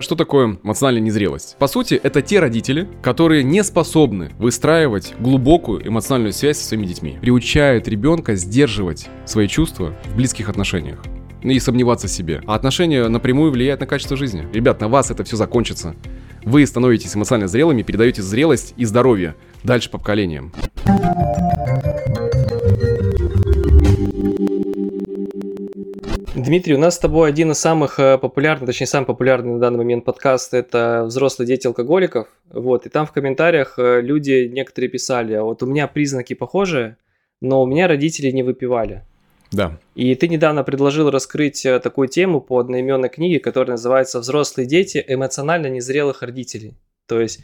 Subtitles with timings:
[0.00, 1.56] Что такое эмоциональная незрелость?
[1.58, 7.18] По сути, это те родители, которые не способны выстраивать глубокую эмоциональную связь со своими детьми.
[7.20, 11.02] Приучают ребенка сдерживать свои чувства в близких отношениях
[11.42, 12.40] и сомневаться в себе.
[12.46, 14.46] А отношения напрямую влияют на качество жизни.
[14.52, 15.96] Ребят, на вас это все закончится.
[16.44, 19.34] Вы становитесь эмоционально зрелыми, передаете зрелость и здоровье
[19.64, 20.52] дальше по поколениям.
[26.38, 29.78] Дмитрий, у нас с тобой один из самых э, популярных, точнее, самый популярный на данный
[29.78, 32.28] момент подкаст– это «Взрослые дети алкоголиков».
[32.50, 36.96] Вот, и там в комментариях э, люди некоторые писали, а вот у меня признаки похожие,
[37.40, 39.02] но у меня родители не выпивали.
[39.50, 39.78] Да.
[39.96, 45.04] И ты недавно предложил раскрыть э, такую тему по одноименной книге, которая называется «Взрослые дети
[45.08, 46.74] эмоционально незрелых родителей».
[47.08, 47.40] То есть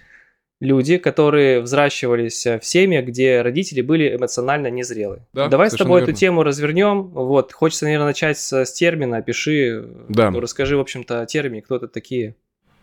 [0.61, 5.23] люди, которые взращивались э, в семьях, где родители были эмоционально незрелы.
[5.33, 6.11] Да, Давай с тобой верно.
[6.11, 7.09] эту тему развернем.
[7.09, 9.19] Вот, хочется, наверное, начать с, с термина.
[9.19, 10.31] Опиши, да.
[10.31, 12.37] ну, расскажи, в общем-то, о термине, кто это такие.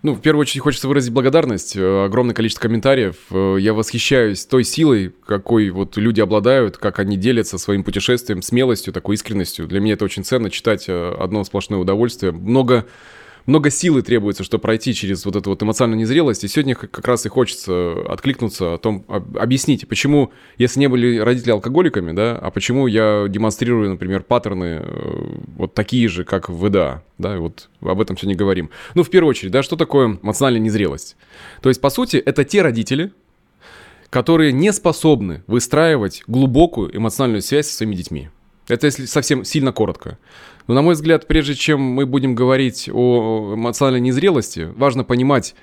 [0.03, 1.75] Ну, в первую очередь хочется выразить благодарность.
[1.75, 3.16] Э, огромное количество комментариев.
[3.31, 8.94] Э, я восхищаюсь той силой, какой вот люди обладают, как они делятся своим путешествием, смелостью,
[8.94, 9.67] такой искренностью.
[9.67, 12.31] Для меня это очень ценно, читать одно сплошное удовольствие.
[12.31, 12.86] Много
[13.45, 16.44] много силы требуется, чтобы пройти через вот эту вот эмоциональную незрелость.
[16.44, 21.52] И сегодня как раз и хочется откликнуться о том, объяснить, почему, если не были родители
[21.52, 27.03] алкоголиками, да, а почему я демонстрирую, например, паттерны э, вот такие же, как в ВДА,
[27.17, 28.70] да, вот об этом сегодня говорим.
[28.95, 31.16] Ну, в первую очередь, да, что такое эмоциональная незрелость?
[31.61, 33.11] То есть, по сути, это те родители,
[34.09, 38.30] которые не способны выстраивать глубокую эмоциональную связь со своими детьми.
[38.67, 40.17] Это если совсем сильно коротко.
[40.67, 45.56] Но, на мой взгляд, прежде чем мы будем говорить о эмоциональной незрелости, важно понимать,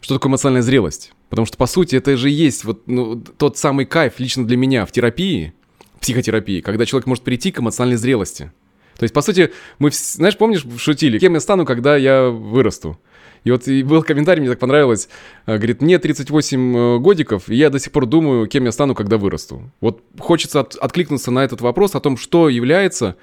[0.00, 1.12] что такое эмоциональная зрелость.
[1.28, 4.84] Потому что, по сути, это же есть вот ну, тот самый кайф лично для меня
[4.84, 5.54] в терапии,
[6.00, 8.52] психотерапии, когда человек может прийти к эмоциональной зрелости.
[8.98, 13.00] То есть, по сути, мы, знаешь, помнишь, шутили, кем я стану, когда я вырасту?
[13.44, 15.08] И вот и был комментарий, мне так понравилось.
[15.46, 18.94] Э, говорит, мне 38 э, годиков, и я до сих пор думаю, кем я стану,
[18.94, 19.70] когда вырасту.
[19.80, 23.16] Вот хочется от, откликнуться на этот вопрос о том, что является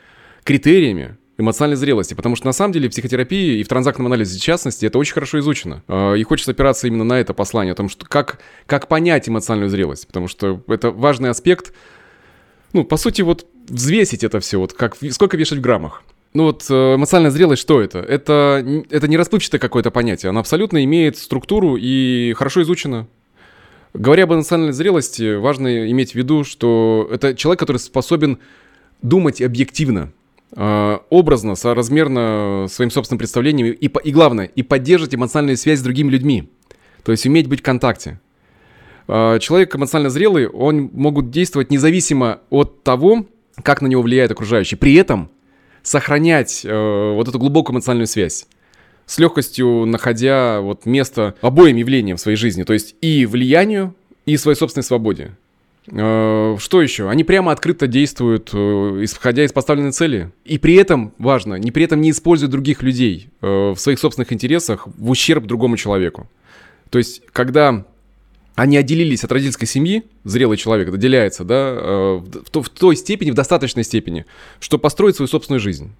[0.43, 4.41] критериями эмоциональной зрелости, потому что на самом деле в психотерапии и в транзактном анализе в
[4.41, 5.83] частности это очень хорошо изучено.
[5.87, 9.69] Э, и хочется опираться именно на это послание, о том, что как, как понять эмоциональную
[9.69, 11.73] зрелость, потому что это важный аспект,
[12.73, 16.03] ну, по сути, вот взвесить это все, вот как, сколько вешать в граммах.
[16.33, 17.99] Ну вот э, эмоциональная зрелость, что это?
[17.99, 23.07] Это, это не расплывчатое какое-то понятие, оно абсолютно имеет структуру и хорошо изучено.
[23.95, 28.37] Говоря об эмоциональной зрелости, важно иметь в виду, что это человек, который способен
[29.01, 30.11] думать объективно,
[30.55, 36.11] э, образно, соразмерно своим собственным представлением и, и главное, и поддерживать эмоциональную связь с другими
[36.11, 36.51] людьми.
[37.03, 38.19] То есть уметь быть в контакте.
[39.07, 43.25] Э, человек эмоционально зрелый, он могут действовать независимо от того,
[43.63, 44.75] как на него влияет окружающий.
[44.75, 45.31] При этом
[45.89, 48.45] сохранять э, вот эту глубокую эмоциональную связь
[49.07, 53.95] с легкостью находя вот место обоим явлениям в своей жизни, то есть и влиянию,
[54.27, 55.31] и своей собственной свободе.
[55.87, 57.09] Э, что еще?
[57.09, 58.57] Они прямо открыто действуют, э,
[59.01, 60.29] исходя из поставленной цели.
[60.45, 64.31] И при этом, важно, не при этом не используют других людей э, в своих собственных
[64.31, 66.29] интересах в ущерб другому человеку.
[66.91, 67.83] То есть, когда
[68.55, 72.21] они отделились от родительской семьи, зрелый человек отделяется, да, э,
[72.53, 74.25] в, в той степени, в достаточной степени,
[74.59, 75.91] что построить свою собственную жизнь.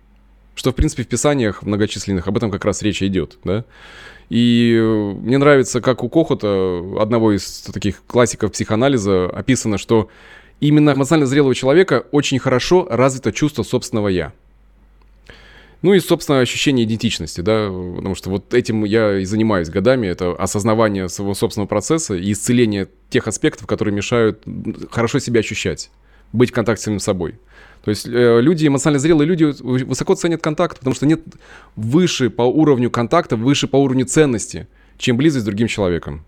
[0.55, 3.63] Что, в принципе, в писаниях многочисленных об этом как раз речь идет, да.
[4.29, 10.09] И э, мне нравится, как у Кохота, одного из таких классиков психоанализа, описано, что
[10.59, 14.33] именно эмоционально зрелого человека очень хорошо развито чувство собственного «я».
[15.81, 20.33] Ну и, собственно, ощущение идентичности, да, потому что вот этим я и занимаюсь годами, это
[20.33, 24.43] осознавание своего собственного процесса и исцеление тех аспектов, которые мешают
[24.91, 25.89] хорошо себя ощущать,
[26.33, 27.35] быть в контакте с самим собой.
[27.83, 31.21] То есть э, люди, эмоционально зрелые люди высоко ценят контакт, потому что нет
[31.77, 36.25] выше по уровню контакта, выше по уровню ценности, чем близость с другим человеком.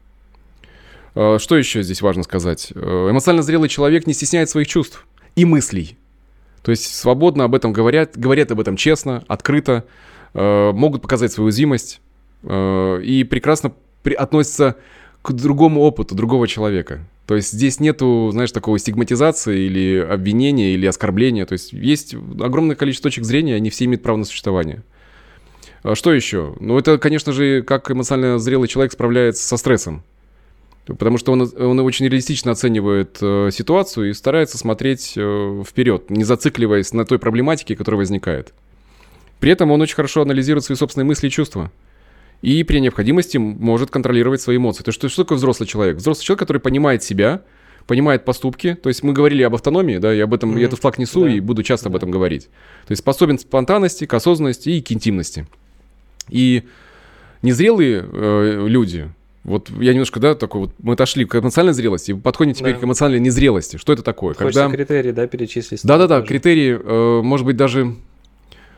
[1.14, 2.72] Э, что еще здесь важно сказать?
[2.74, 5.98] Э, эмоционально зрелый человек не стесняет своих чувств и мыслей.
[6.64, 9.86] То есть свободно об этом говорят, говорят об этом честно, открыто,
[10.34, 12.02] э, могут показать свою уязвимость
[12.44, 13.74] э, и прекрасно
[14.04, 14.76] при, относятся
[15.22, 17.02] к другому опыту другого человека.
[17.28, 21.46] То есть здесь нету, знаешь, такого стигматизации или обвинения, или оскорбления.
[21.46, 24.84] То есть есть огромное количество точек зрения, они все имеют право на существование.
[25.84, 26.56] А что еще?
[26.60, 30.04] Ну, это, конечно же, как эмоционально зрелый человек справляется со стрессом.
[30.86, 36.24] Потому что он, он очень реалистично оценивает э, ситуацию и старается смотреть э, вперед, не
[36.24, 38.54] зацикливаясь на той проблематике, которая возникает.
[39.40, 41.72] При этом он очень хорошо анализирует свои собственные мысли и чувства.
[42.42, 44.84] И при необходимости может контролировать свои эмоции.
[44.84, 45.98] То есть что, что такое взрослый человек?
[45.98, 47.44] Взрослый человек, который понимает себя,
[47.86, 48.74] понимает поступки.
[48.74, 50.60] То есть мы говорили об автономии, да, я об этом, mm-hmm.
[50.60, 51.30] я этот флаг несу да.
[51.30, 51.92] и буду часто да.
[51.92, 52.46] об этом говорить.
[52.88, 55.46] То есть способен к спонтанности, к осознанности и к интимности.
[56.30, 56.64] И
[57.42, 59.10] Незрелые э, люди,
[59.44, 62.80] вот я немножко, да, такой вот, мы отошли к эмоциональной зрелости, подходим теперь да.
[62.80, 63.78] к эмоциональной незрелости.
[63.78, 64.36] Что это такое?
[64.36, 64.76] Хочется Когда...
[64.76, 65.82] критерии, да, перечислить?
[65.84, 67.96] Да-да-да, критерии, э, может быть, даже...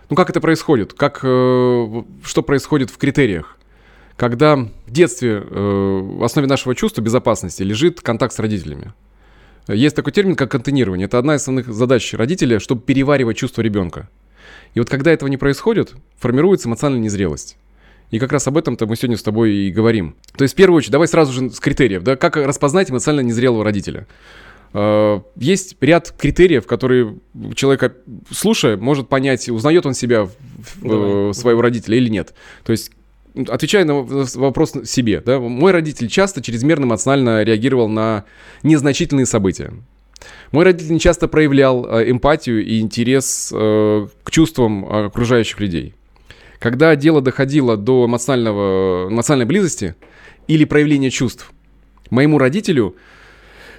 [0.10, 0.94] Ну, как это происходит?
[0.94, 3.58] Как, э, что происходит в критериях?
[4.16, 8.94] Когда в детстве э, в основе нашего чувства безопасности лежит контакт с родителями.
[9.68, 11.06] Есть такой термин, как контейнирование.
[11.06, 14.10] Это одна из основных задач родителя, чтобы переваривать чувство ребенка.
[14.76, 17.58] И вот когда этого не происходит, формируется эмоциональная незрелость.
[18.14, 20.16] И как раз об этом-то мы сегодня с тобой и говорим.
[20.38, 23.64] То есть, в первую очередь, давай сразу же с критериев, да, как распознать эмоционально незрелого
[23.64, 24.06] родителя.
[24.72, 27.18] А, есть ряд критериев, которые
[27.56, 27.96] человек,
[28.30, 30.30] слушая, может понять, узнает он себя,
[30.80, 32.36] в, своего родителя или нет.
[32.64, 32.92] То есть
[33.48, 38.26] отвечая на вопрос себе, да, мой родитель часто чрезмерно эмоционально реагировал на
[38.62, 39.74] незначительные события.
[40.52, 45.96] Мой родитель не часто проявлял э, эмпатию и интерес э, к чувствам окружающих людей.
[46.64, 49.96] Когда дело доходило до эмоционального, эмоциональной близости
[50.48, 51.52] или проявления чувств,
[52.10, 52.96] моему родителю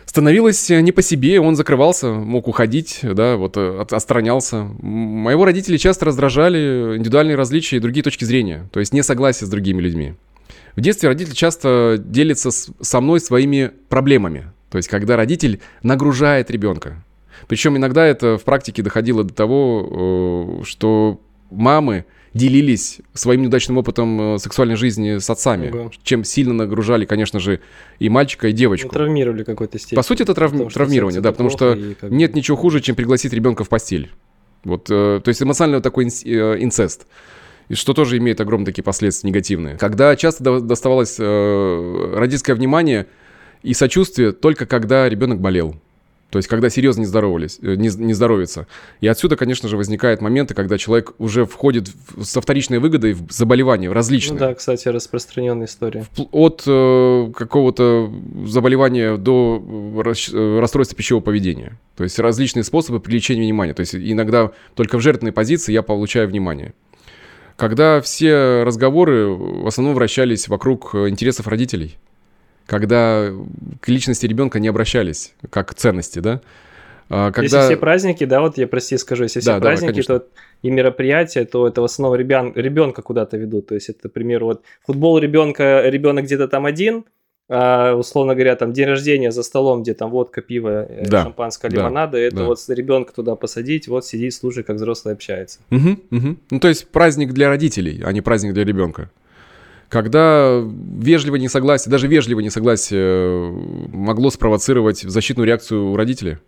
[0.05, 4.69] становилось не по себе, он закрывался, мог уходить, да, вот э, отстранялся.
[4.83, 9.81] Моего родители часто раздражали индивидуальные различия и другие точки зрения, то есть несогласие с другими
[9.81, 10.13] людьми.
[10.77, 17.03] В детстве родитель часто делится со мной своими проблемами, то есть когда родитель нагружает ребенка.
[17.49, 21.19] Причем иногда это в практике доходило до того, э, что
[21.51, 22.05] мамы
[22.35, 25.91] делились своим неудачным опытом э, сексуальной жизни с отцами, ага.
[26.03, 27.61] чем сильно нагружали, конечно же,
[28.01, 28.89] и мальчика, и девочку.
[28.89, 29.97] Ну, травмировали какой-то степени.
[29.97, 30.51] По сути, это трав...
[30.51, 34.11] потому, травмирование, да, потому что нет ничего хуже, чем пригласить ребенка в постель.
[34.65, 37.07] Вот, э, то есть эмоционально такой инс, э, инцест.
[37.69, 39.77] И что тоже имеет огромные такие последствия негативные.
[39.79, 43.07] Когда часто доставалось э, родительское внимание
[43.63, 45.77] и сочувствие только когда ребенок болел.
[46.35, 48.67] То есть, когда серьезно не здоровались, э, не, не здоровится.
[49.01, 53.31] И отсюда, конечно же, возникают моменты, когда человек уже входит в, со вторичной выгодой в
[53.31, 54.33] заболевания, в различные.
[54.33, 56.05] Ну да, кстати, распространенная история.
[56.33, 58.13] От э, какого-то
[58.47, 61.79] заболевания до э, расстройства пищевого поведения.
[61.95, 63.73] То есть, различные способы привлечения внимания.
[63.73, 66.75] То есть, иногда только в жертвенной позиции я получаю внимание.
[67.55, 71.97] Когда все разговоры в основном вращались вокруг э, интересов родителей–
[72.67, 73.31] когда
[73.81, 76.41] к личности ребенка не обращались как к ценности, да?
[77.11, 77.43] А, когда...
[77.43, 80.27] Если все праздники, да, вот я прости скажу, если все да, праздники, давай, то
[80.63, 83.67] и мероприятия, то это в основном ребян, ребенка куда-то ведут.
[83.69, 87.05] То есть это, например, вот футбол ребенка, ребенок где-то там один,
[87.51, 91.71] а, условно говоря, там день рождения за столом, где там водка, пиво, э, да, шампанское,
[91.71, 92.45] да, лимонада, это да.
[92.45, 95.61] вот ребенка туда посадить, вот сидит, слушай, как взрослый общается.
[95.71, 96.37] Угу, угу.
[96.51, 99.11] Ну, то есть праздник для родителей, а не праздник для ребенка
[99.94, 103.50] когда вежливое несогласие, даже вежливое несогласие э,
[103.93, 106.38] могло спровоцировать защитную реакцию у родителей.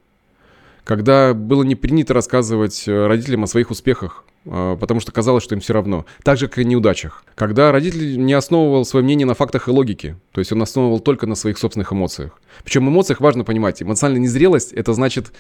[0.83, 5.55] Когда было не принято рассказывать э, родителям о своих успехах, э, потому что казалось, что
[5.55, 6.07] им все равно.
[6.25, 7.25] Так же, как и неудачах.
[7.37, 11.29] Когда родитель не основывал свое мнение на фактах и логике, то есть он основывал только
[11.29, 12.41] на своих собственных эмоциях.
[12.65, 15.33] Причем эмоциях важно понимать, эмоциональная незрелость– это значит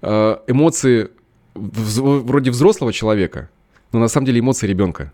[0.00, 1.10] эмоции
[1.54, 3.50] вроде взрослого человека,
[3.92, 5.12] но на самом деле эмоции ребенка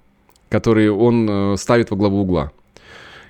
[0.48, 2.52] которые он э, ставит во главу угла.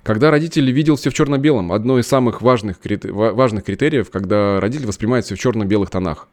[0.02, 5.24] Когда родитель видел все в черно-белом, одно из самых важных, важных критериев, когда родитель воспринимает
[5.24, 6.28] все в черно-белых тонах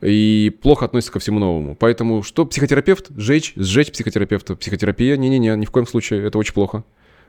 [0.00, 1.74] и плохо относится ко всему новому.
[1.74, 3.08] Поэтому что психотерапевт?
[3.16, 4.56] Сжечь, сжечь психотерапевта.
[4.56, 5.16] Психотерапия?
[5.16, 6.84] Не-не-не, ни в коем случае, это очень плохо.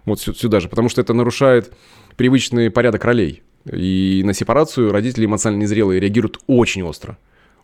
[0.05, 1.71] Вот сюда же, потому что это нарушает
[2.15, 3.43] привычный порядок ролей.
[3.71, 7.17] И на сепарацию родители эмоционально незрелые реагируют очень остро.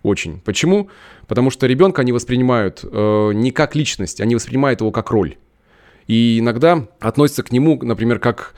[0.08, 0.40] Очень.
[0.40, 0.90] Почему?
[1.28, 5.36] Потому что ребенка они воспринимают э, не как личность, они воспринимают его как роль.
[6.08, 8.56] И иногда относятся к нему, например, как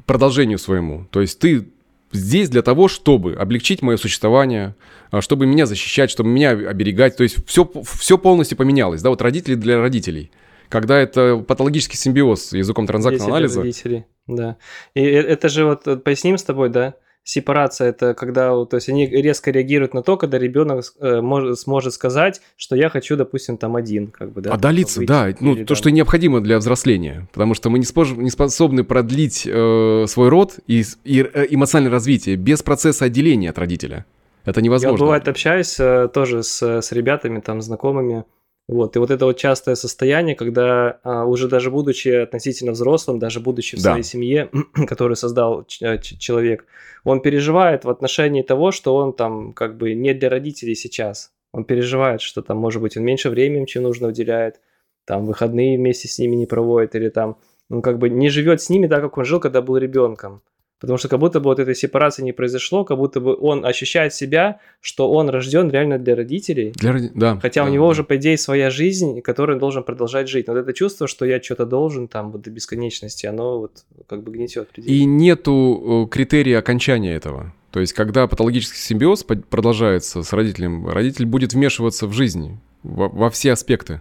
[0.00, 1.06] к продолжению своему.
[1.10, 1.68] То есть ты
[2.10, 4.74] здесь для того, чтобы облегчить мое существование,
[5.12, 7.16] а, чтобы меня защищать, чтобы меня оберегать.
[7.16, 9.00] То есть все, все полностью поменялось.
[9.00, 10.32] Да, вот родители для родителей.
[10.68, 13.60] Когда это патологический симбиоз языком транзактного анализа.
[13.60, 14.56] Родителей, да.
[14.94, 16.94] И э, это же вот поясним с тобой, да?
[17.28, 21.92] Сепарация это когда, то есть они резко реагируют на то, когда ребенок э, может, сможет
[21.92, 24.54] сказать, что я хочу, допустим, там один, как бы, да.
[24.54, 25.76] Отдалиться, выйти, да, ну, то, там...
[25.76, 28.12] что необходимо для взросления, потому что мы не, спож...
[28.12, 33.58] не способны продлить э, свой род и, и э, эмоциональное развитие без процесса отделения от
[33.58, 34.06] родителя.
[34.46, 34.96] Это невозможно.
[34.96, 38.24] Я, бывает, общаюсь э, тоже с, с ребятами, там, знакомыми,
[38.68, 43.40] вот, и вот это вот частое состояние, когда а, уже даже будучи относительно взрослым, даже
[43.40, 43.90] будучи в да.
[43.92, 44.50] своей семье,
[44.86, 46.66] которую создал э, человек,
[47.02, 51.32] он переживает в отношении того, что он там как бы не для родителей сейчас.
[51.52, 54.60] Он переживает, что там, может быть, он меньше времени, чем нужно уделяет,
[55.06, 57.38] там выходные вместе с ними не проводит, или там,
[57.70, 60.42] ну, как бы не живет с ними так, как он жил, когда был ребенком.
[60.80, 64.14] Потому что как будто бы вот этой сепарации не произошло, как будто бы он ощущает
[64.14, 66.72] себя, что он рожден реально для родителей.
[66.76, 67.10] Для роди...
[67.14, 67.38] да.
[67.42, 67.90] Хотя да, у него да.
[67.90, 70.46] уже, по идее, своя жизнь, которой он должен продолжать жить.
[70.46, 74.22] Но вот это чувство, что я что-то должен там вот до бесконечности, оно вот как
[74.22, 74.68] бы гнетет.
[74.76, 77.52] И нету э, критерия окончания этого.
[77.72, 83.30] То есть, когда патологический симбиоз продолжается с родителем, родитель будет вмешиваться в жизнь, во, во
[83.30, 84.00] все аспекты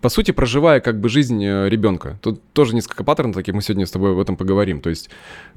[0.00, 2.18] по сути, проживая как бы жизнь э, ребенка.
[2.22, 4.80] Тут тоже несколько паттернов таких, мы сегодня с тобой об этом поговорим.
[4.80, 5.10] То есть,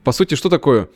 [0.03, 0.89] по сути, что такое?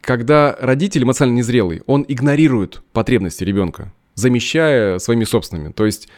[0.00, 5.72] Когда родитель эмоционально незрелый, он игнорирует потребности ребенка, замещая своими собственными.
[5.72, 6.08] То есть,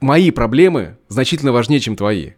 [0.00, 2.32] мои проблемы значительно важнее, чем твои.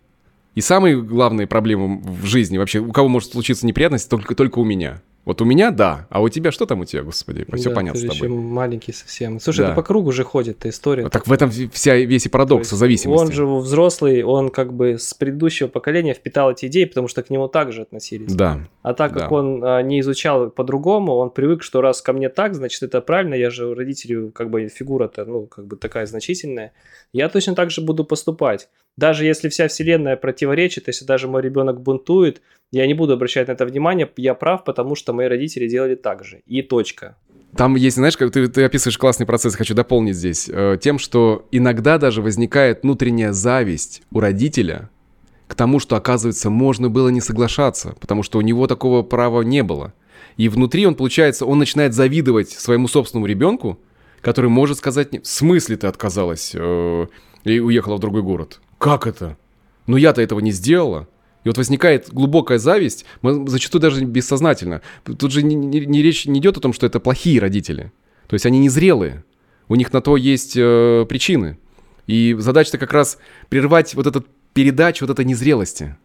[0.54, 4.64] И самые главные проблемы в жизни вообще, у кого может случиться неприятность, только, только у
[4.64, 5.02] меня.
[5.24, 8.00] Вот у меня да, а у тебя что там у тебя, господи, все да, понятно
[8.00, 8.28] с тобой.
[8.28, 9.38] Маленький совсем.
[9.38, 9.66] Слушай, Да.
[9.66, 11.08] это по кругу же ходит эта история.
[11.10, 13.24] Так в этом вся весь и парадокс есть созависимости.
[13.24, 17.30] Он же взрослый, он как бы с предыдущего поколения впитал эти идеи, потому что к
[17.30, 18.34] нему также относились.
[18.34, 19.34] Да, А так как Да.
[19.36, 23.34] он а, не изучал по-другому, он привык, что раз ко мне так, значит это правильно,
[23.34, 26.72] я же у родителей как бы фигура-то, ну, как бы такая значительная.
[27.12, 28.68] Я точно так же буду поступать.
[28.96, 33.52] Даже если вся вселенная противоречит, если даже мой ребенок бунтует, я не буду обращать на
[33.52, 36.40] это внимание, я прав, потому что мои родители делали так же.
[36.46, 37.16] И точка.
[37.56, 41.46] Там есть, знаешь, как ты, ты описываешь классный процесс, хочу дополнить здесь, э, тем, что
[41.50, 44.88] иногда даже возникает внутренняя зависть у родителя
[45.48, 49.62] к тому, что, оказывается, можно было не соглашаться, потому что у него такого права не
[49.62, 49.92] было.
[50.38, 53.78] И внутри он, получается, он начинает завидовать своему собственному ребенку,
[54.22, 57.06] который может сказать, «Не, в смысле ты отказалась э,
[57.44, 58.60] и уехала в другой город?
[58.82, 59.36] Как это?
[59.86, 61.06] Ну я-то этого не сделала.
[61.44, 64.82] И вот возникает глубокая зависть, м- зачастую даже бессознательно.
[65.04, 67.92] Тут же не, не- не речь не идет о том, что это плохие родители.
[68.26, 69.22] То есть они незрелые.
[69.68, 71.58] У них на то есть э, причины.
[72.08, 75.96] И задача-то как раз прервать вот этот передачу вот этой незрелости.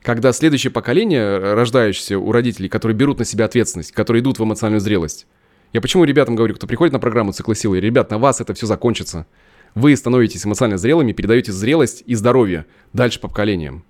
[0.00, 4.44] Когда следующее поколение, э, рождающееся у родителей, которые берут на себя ответственность, которые идут в
[4.44, 5.26] эмоциональную зрелость.
[5.74, 8.66] Я почему ребятам говорю, кто приходит на программу «Циклы силы», ребят, на вас это все
[8.66, 9.26] закончится.
[9.74, 13.84] Вы становитесь эмоционально зрелыми, передаете зрелость и здоровье дальше по поколениям.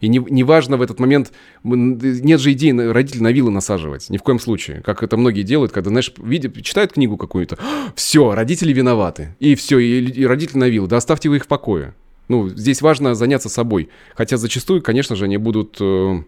[0.00, 1.32] И не, неважно в этот момент,
[1.64, 4.82] нет же идеи родителей на вилы насаживать, ни в коем случае.
[4.82, 7.58] Как это многие делают, когда, знаешь, видят, читают книгу какую-то,
[7.94, 11.48] все, родители виноваты, и все, и, и родители на вилы, да оставьте вы их в
[11.48, 11.94] покое.
[12.28, 13.88] Ну, здесь важно заняться собой.
[14.14, 16.22] Хотя зачастую, конечно же, они будут, э,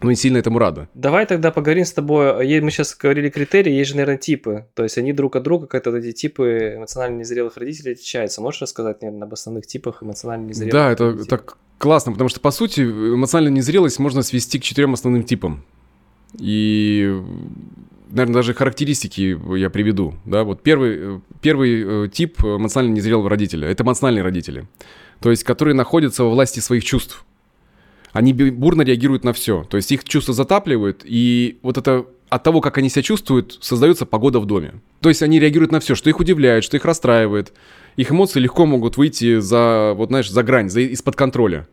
[0.00, 0.88] ну, не сильно этому рады.
[0.94, 2.46] Давай тогда поговорим с тобой.
[2.46, 4.66] Е- Мы сейчас говорили критерии, есть же, наверное, типы.
[4.74, 8.40] То есть они друг от друга, как-то эти типы эмоционально незрелых родителей отличаются.
[8.40, 11.28] Можешь рассказать, наверное, об основных типах эмоционально незрелых Да, это родителей?
[11.28, 15.64] так классно, потому что, по сути, эмоциональную незрелость можно свести к четырем основным типам.
[16.38, 17.20] И,
[18.10, 20.14] наверное, даже характеристики я приведу.
[20.24, 20.44] Да?
[20.44, 24.66] Вот первый, э, первый э, тип эмоционально незрелого родителя– это эмоциональные родители.
[25.20, 27.24] То есть, которые находятся во власти своих чувств.
[28.12, 29.64] Они бурно реагируют на все.
[29.68, 34.06] То есть, их чувства затапливают, и вот это от того, как они себя чувствуют, создается
[34.06, 34.74] погода в доме.
[35.00, 37.52] То есть, они реагируют на все, что их удивляет, что их расстраивает.
[37.96, 41.66] Их эмоции легко могут выйти за, вот знаешь, за грань, за, из-под контроля.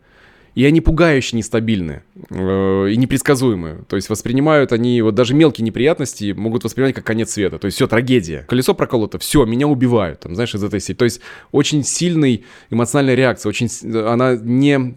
[0.55, 3.83] И они пугающе нестабильны э, и непредсказуемы.
[3.89, 7.59] То есть воспринимают они, вот даже мелкие неприятности могут воспринимать как конец света.
[7.59, 8.45] То есть все, трагедия.
[8.47, 10.21] Колесо проколото, все, меня убивают.
[10.21, 10.97] Там, знаешь, из этой серии.
[10.97, 11.19] То есть
[11.51, 13.67] очень сильный эмоциональная реакция, очень,
[14.07, 14.95] она не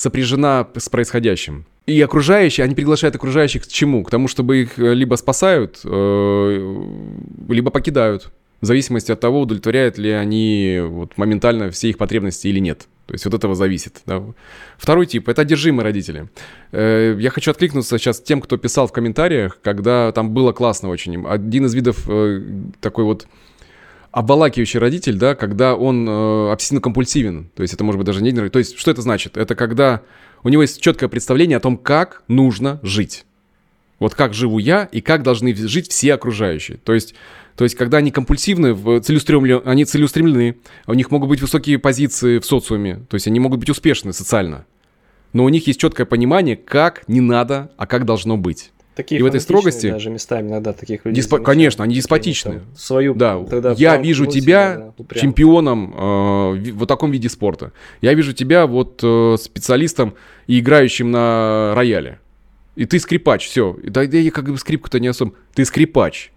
[0.00, 1.66] сопряжена с происходящим.
[1.86, 4.02] И окружающие, они приглашают окружающих к чему?
[4.02, 6.84] К тому, чтобы их э, либо спасают, э,
[7.48, 8.30] либо покидают.
[8.62, 12.86] В зависимости от того, удовлетворяют ли они вот, моментально все их потребности или нет.
[13.06, 14.00] То есть от этого зависит.
[14.06, 14.22] да.
[14.78, 16.28] Второй тип– это одержимые родители.
[16.72, 21.26] Э, Я хочу откликнуться сейчас тем, кто писал в комментариях, когда там было классно очень.
[21.26, 22.08] Один из видов
[22.80, 23.26] такой вот
[24.12, 27.46] обволакивающий родитель, да, когда он э, обсессивно-компульсивен.
[27.54, 28.32] То есть это может быть даже не...
[28.48, 29.36] То есть что это значит?
[29.36, 30.02] Это когда
[30.42, 33.24] у него есть четкое представление о том, как нужно жить.
[33.98, 36.78] Вот как живу я и как должны жить все окружающие.
[36.78, 37.14] То есть,
[37.54, 42.38] то есть когда они компульсивны, в целеустремлен, они целеустремлены, у них могут быть высокие позиции
[42.38, 44.64] в социуме, то есть они могут быть успешны социально.
[45.32, 48.72] Но у них есть четкое понимание, как не надо, а как должно быть.
[48.96, 51.22] Такие и в этой строгости- даже местами иногда таких людей.
[51.22, 52.62] Диспо- конечно, они деспотичны.
[52.76, 55.20] Свою Да, тогда я вижу внутренне, тебя да, упрям.
[55.22, 57.72] чемпионом э, ви- в таком виде спорта.
[58.02, 60.14] Я вижу тебя вот э, специалистом
[60.48, 62.18] и играющим на рояле.
[62.76, 63.76] И ты скрипач, все.
[63.84, 65.32] Да, да я как бы скрипку-то не особо.
[65.54, 66.32] Ты скрипач.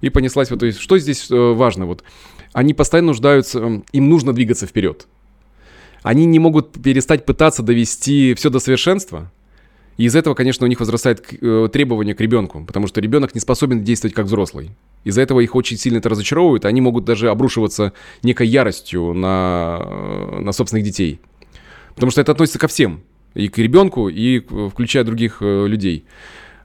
[0.00, 1.86] И понеслась вот, то есть, что здесь э, важно?
[1.86, 2.04] Вот,
[2.52, 5.06] они постоянно нуждаются, э, им нужно двигаться вперед.
[6.02, 9.32] Они не могут перестать пытаться довести все до совершенства.
[9.98, 13.40] И из этого, конечно, у них возрастает э, требование к ребенку, потому что ребенок не
[13.40, 14.70] способен действовать как взрослый.
[15.04, 20.40] Из-за этого их очень сильно это разочаровывает, они могут даже обрушиваться некой яростью на, э,
[20.40, 21.20] на собственных детей.
[21.96, 23.02] Потому что это относится ко всем.
[23.34, 24.38] И к ребенку, и
[24.70, 26.04] включая других э, людей.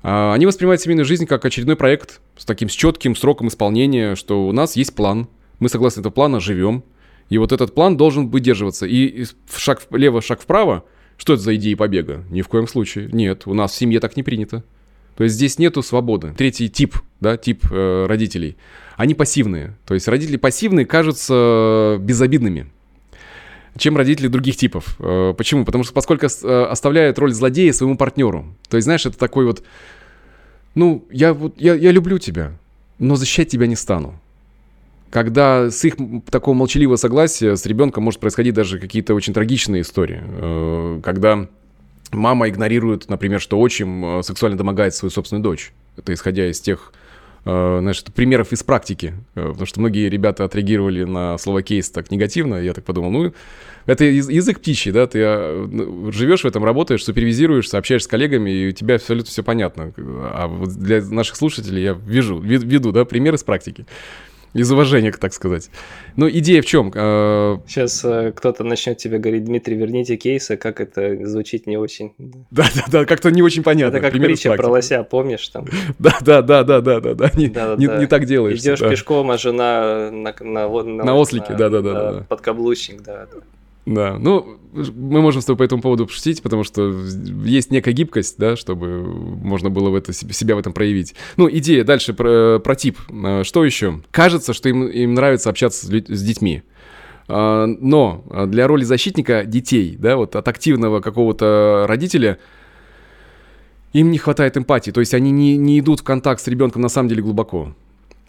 [0.04, 4.48] А, они воспринимают семейную жизнь как очередной проект с таким с четким сроком исполнения, что
[4.48, 5.28] у нас есть план,
[5.60, 6.84] мы согласно этого плана живем,
[7.30, 8.86] и вот этот план должен выдерживаться.
[8.86, 9.25] И
[9.56, 10.84] шаг влево, шаг вправо,
[11.17, 12.24] что это за идеи побега?
[12.29, 13.10] Ни в коем случае.
[13.12, 14.63] Нет, у нас в семье так не принято.
[15.15, 16.34] То есть здесь нету свободы.
[16.36, 18.58] Третий тип, да, тип э, родителей.
[18.98, 19.77] Они пассивные.
[19.86, 22.67] То есть родители пассивные кажутся безобидными
[23.77, 24.96] чем родители других типов.
[25.00, 25.65] Э, почему?
[25.65, 28.55] Потому что поскольку э, оставляют роль злодея своему партнеру.
[28.70, 29.63] То есть, знаешь, это такой вот,
[30.75, 32.53] ну, я, вот, я, я люблю тебя,
[33.00, 34.20] но защищать тебя не стану.
[35.13, 35.96] Когда с их
[36.32, 40.22] такого молчаливого согласия с ребенком может происходить даже какие-то очень трагичные истории.
[40.24, 41.48] Э, когда
[42.12, 45.72] мама игнорирует, например, что отчим сексуально домогает свою собственную дочь.
[45.98, 46.91] Это исходя из тех
[47.46, 52.10] Э, знаешь, примеров из практики, э, потому что многие ребята отреагировали на слово кейс так
[52.10, 53.34] негативно, я так подумал, ну,
[53.86, 55.67] это язык птичий, да, ты э,
[56.13, 59.91] живешь в этом, работаешь, супервизируешь, сообщаешь с коллегами, и у тебя абсолютно все понятно.
[59.98, 63.86] А вот для наших слушателей я вижу, веду, да, пример из практики.
[64.54, 65.70] Из уважения, так сказать.
[66.16, 66.92] Ну, идея в чем?
[66.92, 72.14] Сейчас э, кто-то начнет тебе говорить, Дмитрий, верните кейсы, как это звучит не очень.
[72.52, 73.98] Да-да-да, как-то не очень понятно.
[73.98, 75.66] Это как Пример притча про лося, помнишь там?
[76.00, 78.60] Да-да-да-да-да-да, не, не, не так делаешь.
[78.60, 78.90] Идешь да.
[78.90, 82.26] пешком, а жена на, на, на, на ослике, да-да-да.
[82.30, 83.28] Подкаблучник, да.
[83.86, 84.18] Да.
[84.18, 86.94] Ну, мы можем с тобой по этому поводу пошутить, потому что
[87.46, 91.16] есть некая гибкость, да, чтобы можно было в это, себя в этом проявить.
[91.38, 92.98] Ну, идея дальше про, про тип.
[93.12, 94.02] А, что еще?
[94.12, 96.63] Кажется, что им, им нравится общаться с, с детьми.
[97.28, 102.40] А, но для роли защитника детей, да, вот от активного какого-то родителя
[103.92, 106.90] им не хватает эмпатии, то есть они не, не идут в контакт с ребенком на
[106.90, 107.74] самом деле глубоко.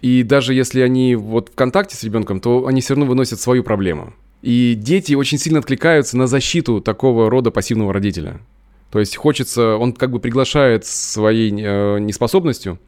[0.03, 3.65] И даже если они вот в контакте с ребенком, то они все равно выносят свою
[3.65, 4.13] проблему.
[4.45, 8.43] И дети очень сильно откликаются на защиту такого рода пассивного родителя.
[8.91, 12.79] То есть хочется, он как бы приглашает своей э, неспособностью.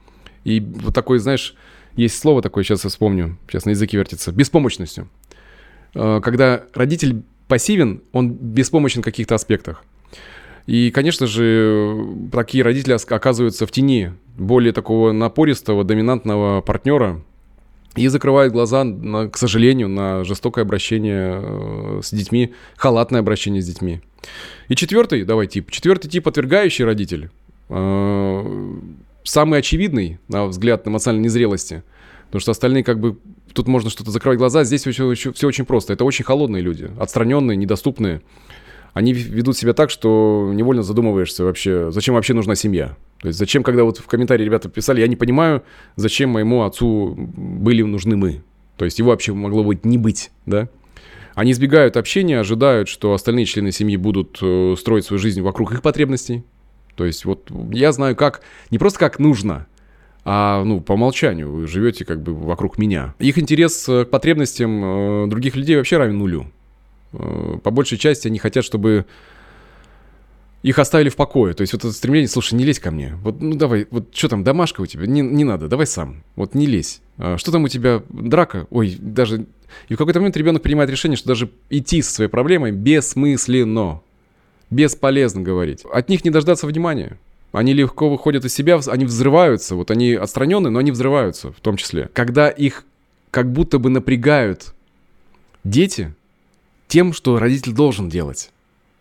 [0.44, 1.56] И вот такой, знаешь,
[1.94, 5.08] есть слово такое, сейчас я вспомню, сейчас на языке вертится, беспомощностью.
[5.94, 9.82] Э, когда родитель пассивен, он беспомощен в каких-то аспектах.
[10.66, 17.22] И, конечно же, такие родители оказываются в тени более такого напористого, доминантного партнера,
[17.96, 23.66] и закрывают глаза, на, к сожалению, на жестокое обращение э, с детьми, халатное обращение с
[23.66, 24.00] детьми.
[24.68, 27.30] И четвертый, давай тип, четвертый тип отвергающий родитель,
[27.68, 28.74] э,
[29.24, 31.82] самый очевидный, на взгляд эмоциональной незрелости,
[32.26, 33.18] потому что остальные как бы
[33.52, 35.92] тут можно что-то закрывать глаза, здесь все, все, все очень просто.
[35.94, 38.20] Это очень холодные люди, отстраненные, недоступные.
[38.96, 42.96] Они ведут себя так, что невольно задумываешься вообще, зачем вообще нужна семья.
[43.20, 45.64] То есть зачем, когда вот в комментарии ребята писали, я не понимаю,
[45.96, 48.42] зачем моему отцу были нужны мы.
[48.78, 50.70] То есть его вообще могло быть не быть, да?
[51.34, 55.82] Они избегают общения, ожидают, что остальные члены семьи будут э, строить свою жизнь вокруг их
[55.82, 56.42] потребностей.
[56.94, 59.66] То есть вот я знаю как, не просто как нужно,
[60.24, 63.14] а ну по умолчанию вы живете как бы вокруг меня.
[63.18, 66.46] Их интерес э, к потребностям э, других людей вообще равен нулю.
[67.62, 69.06] По большей части они хотят, чтобы
[70.62, 71.54] их оставили в покое.
[71.54, 73.14] То есть вот это стремление, слушай, не лезь ко мне.
[73.22, 75.06] Вот, ну давай, вот что там, домашка у тебя?
[75.06, 76.24] Не, не надо, давай сам.
[76.34, 77.02] Вот не лезь.
[77.18, 78.66] А, что там у тебя, драка?
[78.70, 79.46] Ой, даже...
[79.88, 84.00] И в какой-то момент ребенок принимает решение, что даже идти со своей проблемой бессмысленно.
[84.68, 85.84] Бесполезно говорить.
[85.92, 87.18] От них не дождаться внимания.
[87.52, 89.76] Они легко выходят из себя, они взрываются.
[89.76, 92.10] Вот они отстраненные, но они взрываются в том числе.
[92.12, 92.84] Когда их
[93.30, 94.74] как будто бы напрягают
[95.62, 96.12] дети
[96.96, 98.52] тем, что родитель должен делать.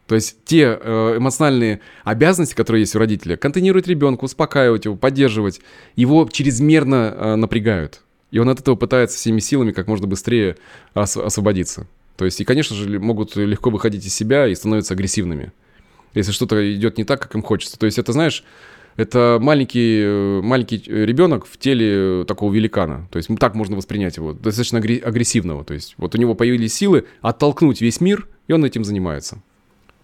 [0.06, 5.62] То есть те э, эмоциональные обязанности, которые есть у родителя, контейнировать ребенка, успокаивать его, поддерживать,
[5.96, 8.02] его чрезмерно э, напрягают.
[8.32, 10.58] И он от этого пытается всеми силами как можно быстрее
[10.94, 11.88] ос- освободиться.
[12.18, 15.54] То есть, и, конечно же, могут легко выходить из себя и становятся агрессивными.
[16.14, 17.80] Если что-то идет не так, как им хочется.
[17.80, 18.44] То есть, это, знаешь,
[18.98, 23.08] это маленький, э, маленький ребенок в теле такого великана.
[23.12, 25.64] То есть, так можно воспринять его, достаточно агрессивного.
[25.64, 29.42] То есть, вот у него появились силы оттолкнуть весь мир, и он этим занимается.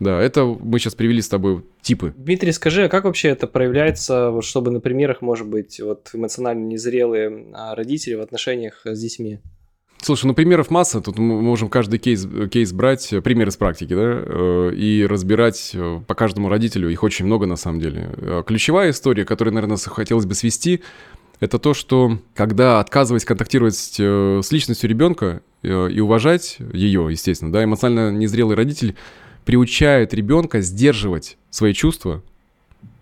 [0.01, 2.11] Да, это мы сейчас привели с тобой типы.
[2.17, 7.45] Дмитрий, скажи, а как вообще это проявляется, чтобы на примерах, может быть, вот эмоционально незрелые
[7.53, 9.41] а, родители в отношениях с детьми?
[10.01, 13.93] Слушай, ну примеров масса, тут мы можем каждый кейс, кейс брать, э, пример из практики,
[13.93, 18.43] да, э, и разбирать э, по каждому родителю, их очень много на самом деле.
[18.47, 20.81] Ключевая история, которую, наверное, хотелось бы свести,
[21.39, 28.15] это то, что когда отказываясь контактировать с личностью ребенка и уважать ее, естественно, да, эмоционально
[28.15, 28.95] незрелый родитель
[29.45, 32.21] приучают ребенка сдерживать свои чувства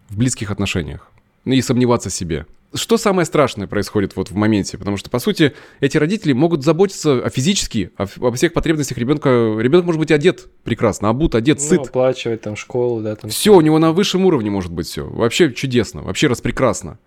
[0.10, 1.10] в близких отношениях
[1.46, 2.46] ну и сомневаться в себе.
[2.74, 4.78] Что самое страшное происходит вот в моменте?
[4.78, 9.30] Потому что, по сути, эти родители могут заботиться о физически, о, обо всех потребностях ребенка.
[9.60, 11.80] Ребенок может быть одет прекрасно, обут, одет, сыт.
[11.80, 13.16] Ну, оплачивать там школу, да.
[13.16, 15.08] Там все, у него на высшем уровне может быть все.
[15.08, 17.00] Вообще чудесно, вообще распрекрасно.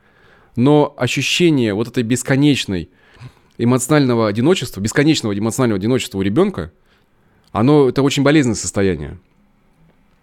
[0.56, 2.90] Но ощущение вот этой бесконечной
[3.56, 6.72] эмоционального одиночества, бесконечного эмоционального одиночества у ребенка,
[7.52, 9.18] оно, это очень болезненное состояние,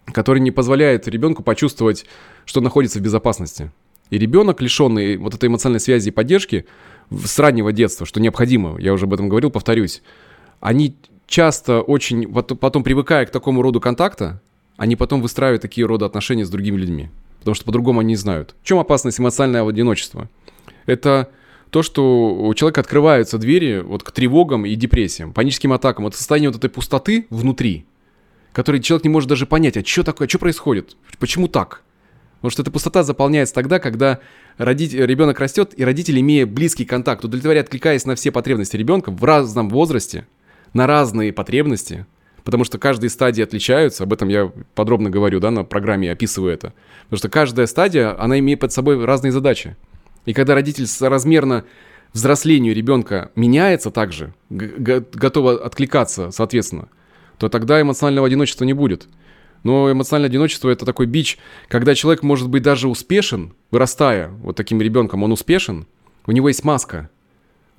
[0.06, 2.06] которое не позволяет ребенку почувствовать,
[2.46, 3.72] что находится в безопасности.
[4.10, 6.66] И ребенок, лишенный вот этой эмоциональной связи и поддержки
[7.12, 10.02] с раннего детства, что необходимо, я уже об этом говорил, повторюсь,
[10.60, 10.96] они
[11.28, 14.42] часто очень, потом привыкая к такому роду контакта,
[14.78, 17.10] они потом выстраивают такие роды отношения с другими людьми.
[17.40, 18.56] Потому что по-другому они не знают.
[18.62, 20.30] В чем опасность эмоционального одиночества?
[20.86, 21.30] Это
[21.70, 26.08] то, что у человека открываются двери вот к тревогам и депрессиям, паническим атакам.
[26.08, 27.86] Это состояние вот этой пустоты внутри,
[28.54, 31.84] который человек не может даже понять, а что такое, что происходит, почему так?
[32.40, 34.20] Потому что эта пустота заполняется тогда, когда
[34.58, 39.24] родитель, ребенок растет, и родители, имея близкий контакт, удовлетворяя, откликаясь на все потребности ребенка в
[39.24, 40.26] разном возрасте,
[40.74, 42.06] на разные потребности,
[42.46, 46.74] потому что каждые стадии отличаются, об этом я подробно говорю, да, на программе описываю это.
[47.06, 49.76] Потому что каждая стадия, она имеет под собой разные задачи.
[50.26, 51.66] И когда родитель соразмерно
[52.14, 56.88] взрослению ребенка меняется также, готово откликаться, соответственно,
[57.38, 59.08] то тогда эмоционального одиночества не будет.
[59.64, 64.82] Но эмоциональное одиночество это такой бич, когда человек может быть даже успешен, вырастая вот таким
[64.82, 65.86] ребенком, он успешен,
[66.26, 67.10] у него есть маска.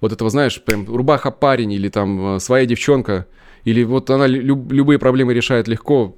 [0.00, 3.26] Вот этого, знаешь, прям рубаха парень или там э, своя девчонка,
[3.64, 6.16] или вот она люб, любые проблемы решает легко,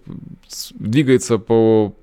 [0.74, 1.94] двигается по,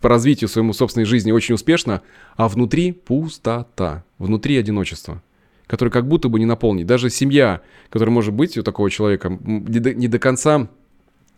[0.00, 2.02] по развитию своему собственной жизни очень успешно,
[2.36, 5.22] а внутри пустота, внутри одиночество,
[5.66, 6.86] которое как будто бы не наполнить.
[6.86, 10.68] Даже семья, которая может быть у такого человека, не до, не до конца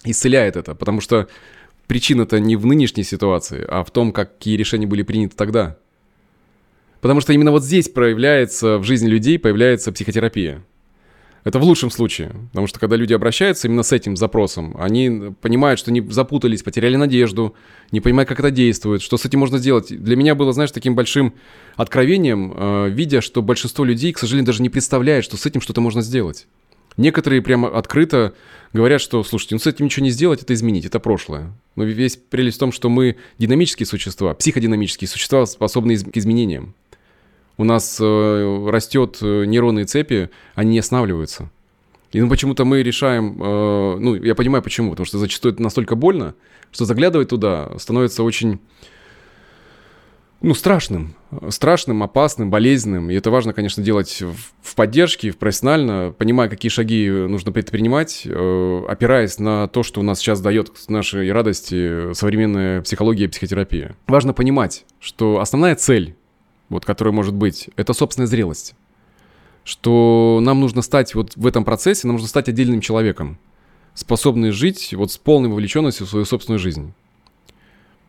[0.05, 1.29] исцеляет это, потому что
[1.87, 5.79] причина-то не в нынешней ситуации, а в том, какие решения были приняты тогда.
[7.01, 10.65] Потому что именно вот здесь проявляется в жизни людей, появляется психотерапия.
[11.45, 15.79] Это в лучшем случае, потому что когда люди обращаются именно с этим запросом, они понимают,
[15.79, 17.55] что они запутались, потеряли надежду,
[17.93, 19.97] не понимают, как это действует, что с этим можно сделать.
[19.97, 21.35] Для меня было, знаешь, таким большим
[21.77, 25.81] откровением, э, видя, что большинство людей, к сожалению, даже не представляет, что с этим что-то
[25.81, 26.49] можно сделать.
[26.97, 28.35] Некоторые прямо открыто
[28.73, 31.53] говорят, что, слушайте, ну с этим ничего не сделать, это изменить, это прошлое.
[31.75, 36.75] Но весь прелесть в том, что мы динамические существа, психодинамические существа, способные к изменениям.
[37.59, 41.51] У нас э, растет э, нейронные цепи, они не останавливаются.
[42.13, 45.97] И ну, почему-то мы решаем, э, ну, я понимаю почему, потому что зачастую это настолько
[45.97, 46.35] больно,
[46.71, 48.59] что заглядывать туда становится очень
[50.43, 51.15] ну, страшным.
[51.49, 53.11] Страшным, опасным, болезненным.
[53.11, 54.23] И это важно, конечно, делать
[54.63, 60.19] в поддержке, профессионально, понимая, какие шаги нужно предпринимать, э, опираясь на то, что у нас
[60.19, 63.97] сейчас дает нашей радости современная психология и психотерапия.
[64.07, 66.15] Важно понимать, что основная цель,
[66.69, 68.75] вот, которая может быть, это собственная зрелость.
[69.65, 73.39] Что нам нужно стать вот в этом процессе, нам нужно стать отдельным человеком,
[73.95, 76.93] способный жить вот с полной вовлеченностью в свою собственную жизнь.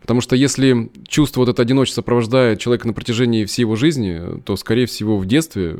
[0.00, 4.56] Потому что если чувство вот это одиночество сопровождает человека на протяжении всей его жизни, то,
[4.56, 5.78] скорее всего, в детстве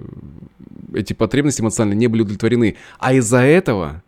[0.93, 2.77] эти потребности эмоциональные не были удовлетворены.
[2.99, 4.03] А из-за этого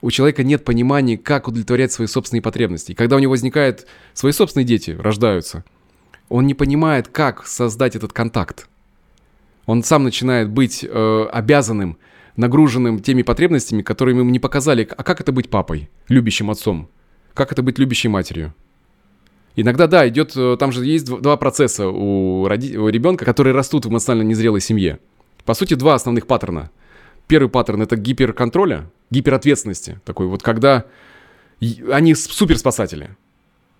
[0.00, 2.92] у человека нет понимания, как удовлетворять свои собственные потребности.
[2.92, 5.64] И когда у него возникают свои собственные дети, рождаются,
[6.28, 8.68] он не понимает, как создать этот контакт.
[9.66, 11.96] Он сам начинает быть э, обязанным,
[12.36, 14.88] нагруженным теми потребностями, которые ему не показали.
[14.96, 16.88] А как это быть папой, любящим отцом?
[17.32, 18.54] Как это быть любящей матерью?
[19.56, 23.86] Иногда, да, идет, э, там же есть два процесса у, роди, у ребенка, которые растут
[23.86, 24.98] в эмоционально незрелой семье.
[25.44, 26.70] По сути, два основных паттерна.
[27.28, 30.00] Первый паттерн это гиперконтроля, гиперответственности.
[30.04, 30.86] Такой вот, когда
[31.90, 33.10] они суперспасатели.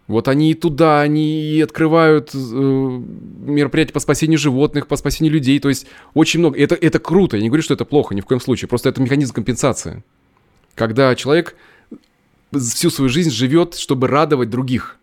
[0.07, 5.59] Вот они и туда, они и открывают э, мероприятия по спасению животных, по спасению людей.
[5.59, 6.59] То есть очень много.
[6.59, 7.37] Это, это круто.
[7.37, 8.69] Я не говорю, что это плохо, ни в коем случае.
[8.69, 10.05] Просто это механизм компенсации.
[10.75, 11.57] Когда человек
[12.53, 14.99] всю свою жизнь живет, чтобы радовать других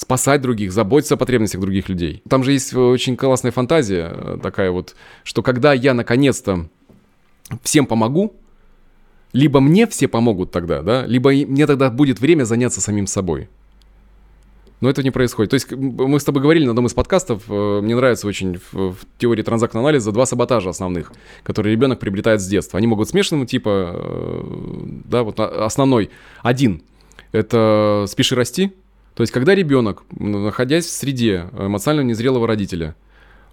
[0.00, 2.22] спасать других, заботиться о потребностях других людей.
[2.26, 6.70] Там же есть очень классная фантазия э, такая вот, что когда я наконец-то
[7.62, 8.34] всем помогу,
[9.34, 13.50] либо мне все помогут тогда, да, либо мне тогда будет время заняться самим собой.
[14.80, 15.50] Но этого не происходит.
[15.50, 18.92] То есть мы с тобой говорили на одном из подкастов, э, мне нравится очень в,
[18.94, 22.78] в теории транзактного анализа два саботажа основных, которые ребенок приобретает с детства.
[22.78, 24.42] Они могут смешанного типа, э,
[25.04, 26.08] да, вот основной.
[26.42, 26.84] Один–
[27.32, 28.72] это «спеши расти»,
[29.20, 32.96] то есть, когда ребенок, находясь в среде эмоционально незрелого родителя,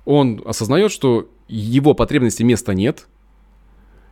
[0.06, 3.10] он осознает, что его потребности места нет,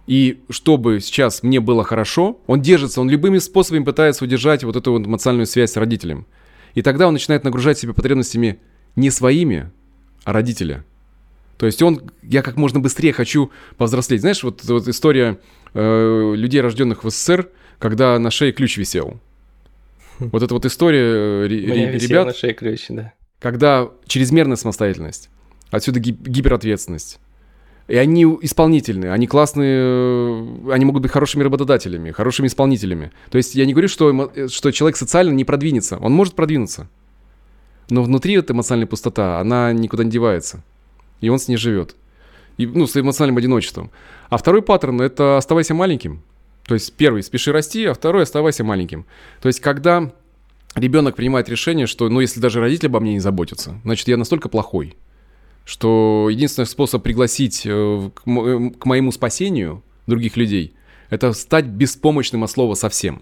[0.06, 4.92] и чтобы сейчас мне было хорошо, он держится, он любыми способами пытается удержать вот эту
[4.92, 6.26] вот эмоциональную связь с родителем.
[6.74, 8.60] И тогда он начинает нагружать себя потребностями
[8.98, 9.72] не своими,
[10.26, 10.84] а родителя.
[11.58, 14.20] То есть он, я как можно быстрее хочу повзрослеть.
[14.20, 15.40] Знаешь, вот, вот история
[15.74, 19.22] э, людей, рожденных в СССР, когда на шее ключ висел.
[20.32, 22.28] Вот эта вот история э, ребят...
[22.28, 23.14] на шее ключ, да.
[23.40, 25.30] Когда чрезмерная самостоятельность,
[25.72, 27.20] отсюда гиперответственность.
[27.88, 33.12] И они исполнительные, они классные, э, они могут быть хорошими работодателями, хорошими исполнителями.
[33.30, 35.98] То есть я не говорю, что, э, что человек социально не продвинется.
[35.98, 36.90] Он может продвинуться.
[37.90, 40.64] Но внутри эта эмоциональная пустота, она никуда не девается.
[41.22, 41.96] И он с ней живет.
[42.58, 43.92] И, ну, с эмоциональным одиночеством.
[44.30, 46.24] А второй паттерн– это оставайся маленьким.
[46.68, 49.06] То есть первый– спеши расти, а второй– оставайся маленьким.
[49.42, 50.12] То есть когда
[50.76, 54.50] ребенок принимает решение, что, ну, если даже родители обо мне не заботятся, значит, я настолько
[54.50, 54.96] плохой,
[55.64, 60.74] что единственный способ пригласить э, к, мо- к моему спасению других людей–
[61.10, 63.22] это стать беспомощным от слова совсем.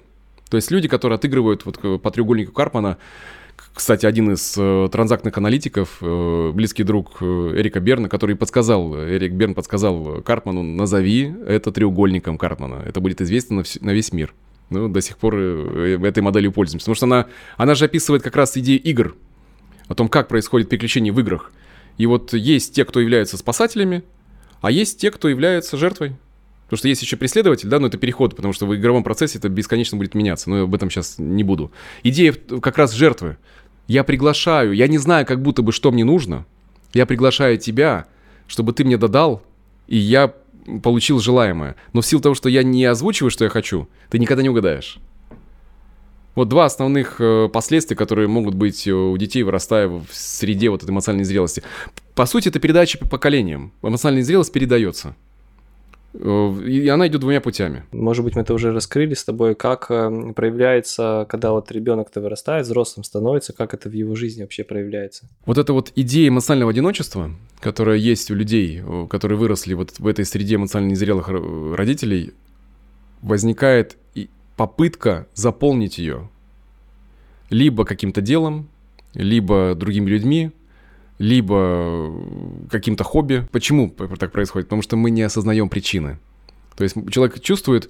[0.50, 2.98] То есть люди, которые отыгрывают вот по треугольнику Карпмана,
[3.74, 9.34] кстати, один из э, транзактных аналитиков, э, близкий друг э, Эрика Берна, который подсказал, Эрик
[9.34, 12.84] Берн подсказал Карпману, назови это треугольником Карпмана.
[12.86, 14.34] Это будет известно на, вс- на весь мир.
[14.70, 16.86] Ну, до сих пор э, этой моделью пользуемся.
[16.86, 19.16] Потому что она, она же описывает как раз идею игр,
[19.88, 21.52] о том, как происходит приключение в играх.
[21.98, 24.04] И вот есть те, кто являются спасателями,
[24.62, 26.16] а есть те, кто является жертвой.
[26.74, 29.48] Потому что есть еще преследователь, да, но это переход, потому что в игровом процессе это
[29.48, 31.72] бесконечно будет меняться, но я об этом сейчас не буду.
[32.02, 33.38] Идея как раз жертвы.
[33.88, 36.48] Я приглашаю, я не знаю, как будто бы, что мне нужно.
[36.92, 38.08] Я приглашаю тебя,
[38.48, 39.44] чтобы ты мне додал,
[39.88, 40.34] и я
[40.82, 41.76] получил желаемое.
[41.94, 44.98] Но в силу того, что я не озвучиваю, что я хочу, ты никогда не угадаешь.
[46.34, 50.90] Вот два основных э, последствия, которые могут быть у детей, вырастая в среде вот этой
[50.90, 51.62] эмоциональной зрелости.
[52.16, 53.74] По сути, это передача по поколениям.
[53.84, 55.16] Эмоциональная зрелость передается.
[56.14, 57.84] Э, и она идет двумя путями.
[57.92, 62.66] Может быть, мы это уже раскрыли с тобой, как э, проявляется, когда вот ребенок-то вырастает,
[62.66, 65.28] взрослым становится, как это в его жизни вообще проявляется.
[65.46, 70.26] Вот эта вот идея эмоционального одиночества, которая есть у людей, которые выросли вот в этой
[70.26, 72.34] среде эмоционально незрелых родителей,
[73.22, 73.98] возникает
[74.56, 76.30] попытка заполнить ее
[77.50, 78.68] либо каким-то делом,
[79.14, 80.52] либо другими людьми,
[81.24, 82.14] либо
[82.70, 83.48] каким-то хобби.
[83.54, 84.68] Почему так происходит?
[84.68, 86.20] Потому что мы не осознаем причины.
[86.76, 87.90] То есть человек чувствует э,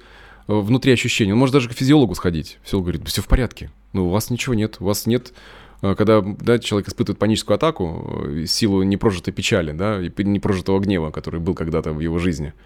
[0.54, 1.34] внутри ощущения.
[1.34, 2.60] Он может даже к физиологу сходить.
[2.64, 3.72] Физиолог говорит, все в порядке.
[3.92, 4.78] Ну, у вас ничего нет.
[4.80, 5.34] У вас нет...
[5.82, 11.10] Э, когда да, человек испытывает паническую атаку, э, силу непрожитой печали, да, и непрожитого гнева,
[11.10, 12.54] который был когда-то в его жизни–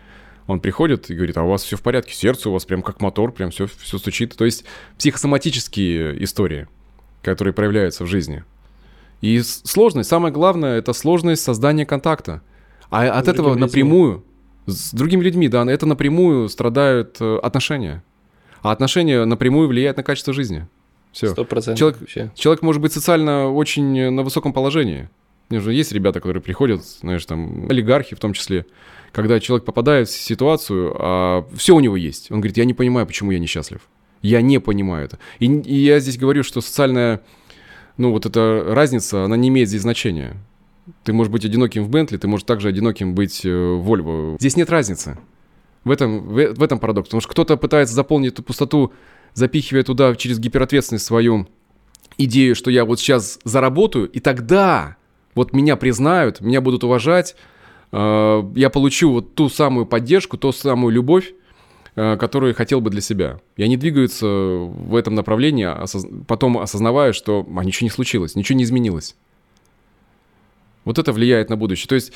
[0.48, 3.02] он приходит и говорит, а у вас все в порядке, сердце у вас прям как
[3.02, 4.34] мотор, прям все, все стучит.
[4.38, 4.64] То есть
[4.98, 6.70] психосоматические истории,
[7.22, 8.46] которые проявляются в жизни.
[9.22, 12.42] И сложность, самое главное, это сложность создания контакта.
[12.90, 13.62] А с от этого людьми.
[13.62, 14.24] напрямую,
[14.66, 18.04] с другими людьми, да, это напрямую страдают э, отношения.
[18.62, 20.68] А отношения напрямую влияют на качество жизни.
[21.12, 21.30] Все.
[21.30, 21.80] Сто процентов.
[21.80, 25.10] Человек, человек может быть социально очень на высоком положении.
[25.50, 28.66] Есть ребята, которые приходят, знаешь, там, олигархи в том числе,
[29.14, 32.32] когда человек попадает в ситуацию, а все у него есть.
[32.32, 33.80] Он говорит, я не понимаю, почему я несчастлив.
[34.22, 35.20] Я не понимаю это.
[35.40, 37.22] И, и я здесь говорю, что социальная,
[37.98, 40.38] ну вот эта разница, она не имеет здесь значения.
[41.04, 44.38] Ты можешь быть одиноким в Бентли, ты можешь также одиноким быть э, в Вольво.
[44.40, 45.18] Здесь нет разницы.
[45.84, 47.10] В этом, в, в этом парадокс.
[47.10, 48.94] Потому что кто-то пытается заполнить эту пустоту,
[49.34, 51.48] запихивая туда через гиперответственность свою
[52.18, 54.96] идею, что я вот сейчас заработаю, и тогда
[55.36, 57.36] вот меня признают, меня будут уважать,
[57.92, 61.34] Э, я получу вот ту самую поддержку, ту самую любовь,
[61.98, 63.42] э, которую хотел бы для себя.
[63.58, 65.68] И они двигаются в этом направлении,
[66.26, 69.18] потом осознавая, что а, ничего не случилось, ничего не изменилось.
[70.86, 71.90] Вот это влияет на будущее.
[71.90, 72.14] То есть,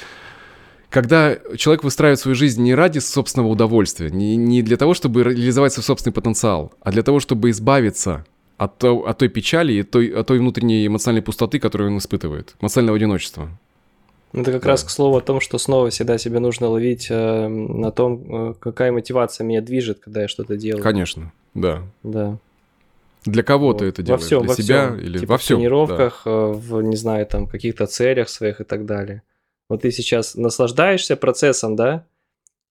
[0.89, 5.74] когда человек выстраивает свою жизнь не ради собственного удовольствия, не, не для того, чтобы реализовать
[5.74, 8.26] свой собственный потенциал, а для того, чтобы избавиться
[8.58, 12.96] от, от той печали и той, от той внутренней эмоциональной пустоты, которую он испытывает, эмоционального
[12.98, 13.50] одиночества.
[14.34, 14.70] Это как да.
[14.70, 18.54] раз к слову о том, что снова всегда себе нужно ловить э, на том, э,
[18.60, 20.84] какая мотивация меня движет, когда я что-то делаю.
[20.84, 21.84] Конечно, да.
[22.04, 22.38] Да.
[23.26, 23.80] Для кого вот.
[23.80, 24.22] ты это делаешь?
[24.22, 25.00] Во всем, Для во себя всем.
[25.00, 25.58] или типа во всем?
[25.58, 26.32] В тренировках, да.
[26.32, 29.22] Э, в, не знаю, там, каких-то целях своих и так далее.
[29.70, 32.06] Вот ты сейчас наслаждаешься процессом, да?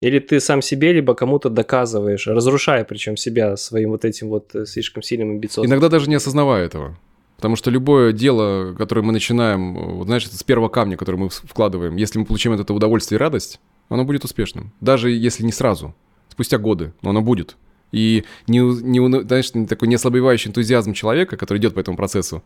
[0.01, 4.65] Или ты сам себе, либо кому-то доказываешь, разрушая причем себя своим вот этим вот э,
[4.65, 5.71] слишком сильным амбициозным.
[5.71, 6.97] Иногда даже не осознавая этого.
[7.41, 11.95] Потому что любое дело, которое мы начинаем, вот знаешь, с первого камня, который мы вкладываем,
[11.95, 14.73] если мы получим от этого удовольствие и радость, оно будет успешным.
[14.79, 15.95] Даже если не сразу,
[16.29, 17.57] спустя годы, но оно будет.
[17.91, 22.43] И не, не, знаешь, такой неослабевающий энтузиазм человека, который идет по этому процессу,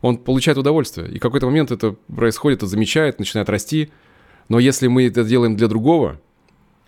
[0.00, 1.10] он получает удовольствие.
[1.10, 3.90] И в какой-то момент это происходит, это замечает, начинает расти.
[4.48, 6.18] Но если мы это делаем для другого,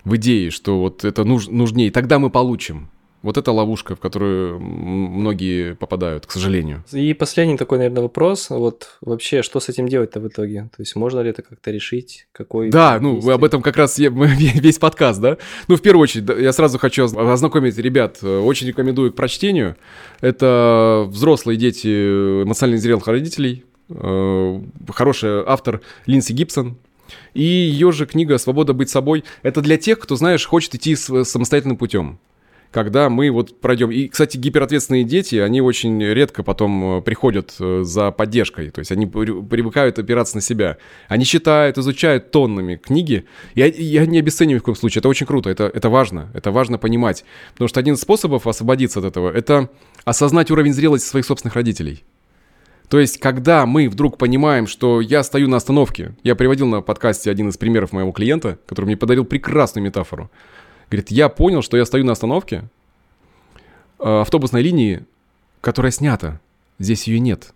[0.05, 2.89] в идее, что вот это нуж, нужнее, тогда мы получим.
[3.23, 6.83] Вот это ловушка, в которую многие попадают, к сожалению.
[6.91, 8.49] И последний такой, наверное, вопрос.
[8.49, 10.69] Вот вообще, что с этим делать-то в итоге?
[10.75, 12.27] То есть можно ли это как-то решить?
[12.33, 13.35] Какой да, ну действие?
[13.35, 15.37] об этом как раз весь подкаст, да?
[15.69, 18.19] Ну, в первую очередь, я сразу хочу ознакомить ребят.
[18.21, 19.77] Э, очень рекомендую к прочтению.
[20.19, 21.87] Это «Взрослые дети
[22.43, 23.63] эмоционально зрелых родителей».
[23.89, 26.77] Э, хороший автор Линдси Гибсон,
[27.33, 31.77] и ее же книга «Свобода быть собой»— это для тех, кто, знаешь, хочет идти самостоятельным
[31.77, 32.19] путем
[32.73, 33.91] когда мы вот пройдем.
[33.91, 38.71] И, кстати, гиперответственные дети, они очень редко потом э, приходят э, за поддержкой.
[38.71, 40.77] То есть они привыкают опираться на себя.
[41.07, 43.25] Они читают, изучают тоннами книги.
[43.55, 44.99] Я, я не обесцениваю в коем случае.
[44.99, 46.29] Это очень круто, это, это важно.
[46.33, 47.23] Это важно понимать.
[47.53, 49.69] Потому что один из способов освободиться от этого— это
[50.03, 52.03] осознать уровень зрелости своих собственных родителей.
[52.89, 57.31] То есть, когда мы вдруг понимаем, что я стою на остановке, я приводил на подкасте
[57.31, 60.29] один из примеров моего клиента, который мне подарил прекрасную метафору.
[60.93, 62.65] Говорит, я понял, что я стою на остановке
[63.97, 65.05] э, автобусной линии,
[65.59, 66.39] которая снята.
[66.77, 67.55] Здесь ее нет.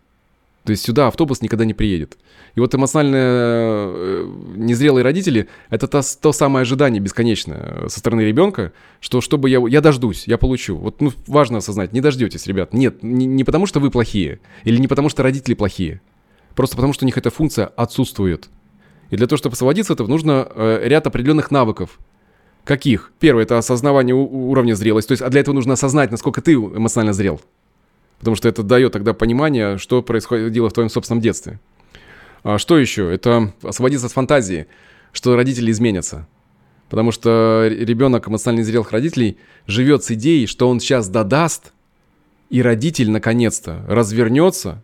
[0.63, 2.17] То есть сюда автобус никогда не приедет.
[2.55, 8.73] И вот эмоционально э, незрелые родители— это то, то самое ожидание бесконечное со стороны ребенка,
[9.01, 10.75] что чтобы я, я дождусь, я получу.
[10.75, 12.73] Вот ну, важно осознать, не дождетесь, ребят.
[12.73, 16.01] Нет, не, не потому что вы плохие, или не потому что родители плохие.
[16.55, 18.49] Просто потому что у них эта функция отсутствует.
[19.11, 21.99] И для того, чтобы освободиться от этого, нужно э, ряд определенных навыков,
[22.67, 23.13] Каких?
[23.21, 25.07] Первое, это осознавание уровня зрелости.
[25.07, 27.39] То есть, а для этого нужно осознать, насколько ты эмоционально зрел.
[28.19, 31.61] Потому что это дает тогда понимание, что происходило в твоем собственном детстве.
[32.43, 33.09] А что еще?
[33.09, 34.67] Это освободиться от фантазии,
[35.13, 36.27] что родители изменятся.
[36.89, 41.71] Потому что ребенок эмоционально зрелых родителей живет с идеей, что он сейчас додаст,
[42.49, 44.83] и родитель наконец-то развернется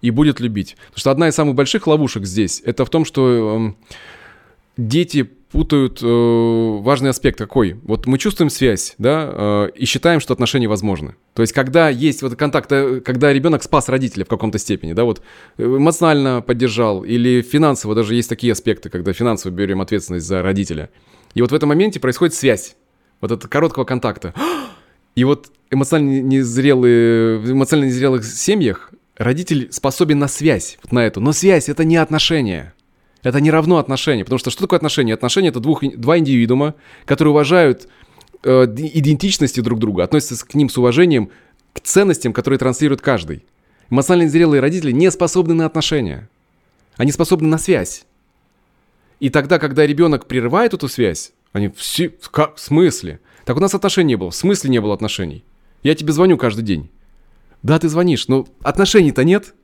[0.00, 0.76] и будет любить.
[0.90, 3.94] Потому что одна из самых больших ловушек здесь, это в том, что э,
[4.76, 7.76] дети путают э, важный аспект какой.
[7.84, 11.14] Вот мы чувствуем связь, да, э, и считаем, что отношения возможны.
[11.32, 15.04] То есть, когда есть вот контакт, э, когда ребенок спас родителя в каком-то степени, да,
[15.04, 15.22] вот
[15.56, 20.90] э, эмоционально поддержал, или финансово, даже есть такие аспекты, когда финансово берем ответственность за родителя.
[21.34, 22.74] И вот в этом моменте происходит связь,
[23.20, 24.34] вот это короткого контакта.
[25.14, 31.20] И вот эмоционально незрелые, в эмоционально незрелых семьях родитель способен на связь, вот на эту.
[31.20, 32.73] Но связь— это не отношения.
[33.24, 34.22] Это не равно отношения.
[34.22, 35.14] Потому что что такое отношения?
[35.14, 36.74] Отношения— это двух, два индивидуума,
[37.06, 37.88] которые уважают
[38.44, 41.30] э, идентичности друг друга, относятся к ним с уважением,
[41.72, 43.44] к ценностям, которые транслирует каждый.
[43.90, 46.28] Эмоционально зрелые родители не способны на отношения.
[46.96, 48.04] Они способны на связь.
[49.20, 52.10] И тогда, когда ребенок прерывает эту связь, они все...
[52.30, 52.56] Как?
[52.56, 53.20] В смысле?
[53.46, 54.30] Так у нас отношений не было.
[54.30, 55.44] В смысле не было отношений?
[55.82, 56.90] Я тебе звоню каждый день.
[57.62, 59.54] Да, ты звонишь, но отношений-то нет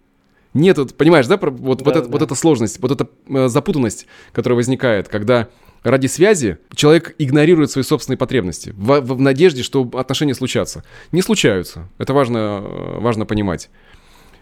[0.54, 1.90] нет, понимаешь, да, вот, да, вот, да.
[2.00, 5.48] Это, вот эта сложность, вот эта э, запутанность, которая возникает, когда
[5.82, 10.84] ради связи человек игнорирует свои собственные потребности в, в, в надежде, что отношения случатся.
[11.12, 11.88] Не случаются.
[11.98, 13.70] Это важно, э, важно понимать.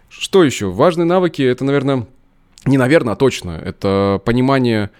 [0.09, 0.71] Что еще?
[0.71, 2.07] Важные навыки, это, наверное,
[2.65, 3.51] не наверное, а точно.
[3.63, 4.91] Это понимание,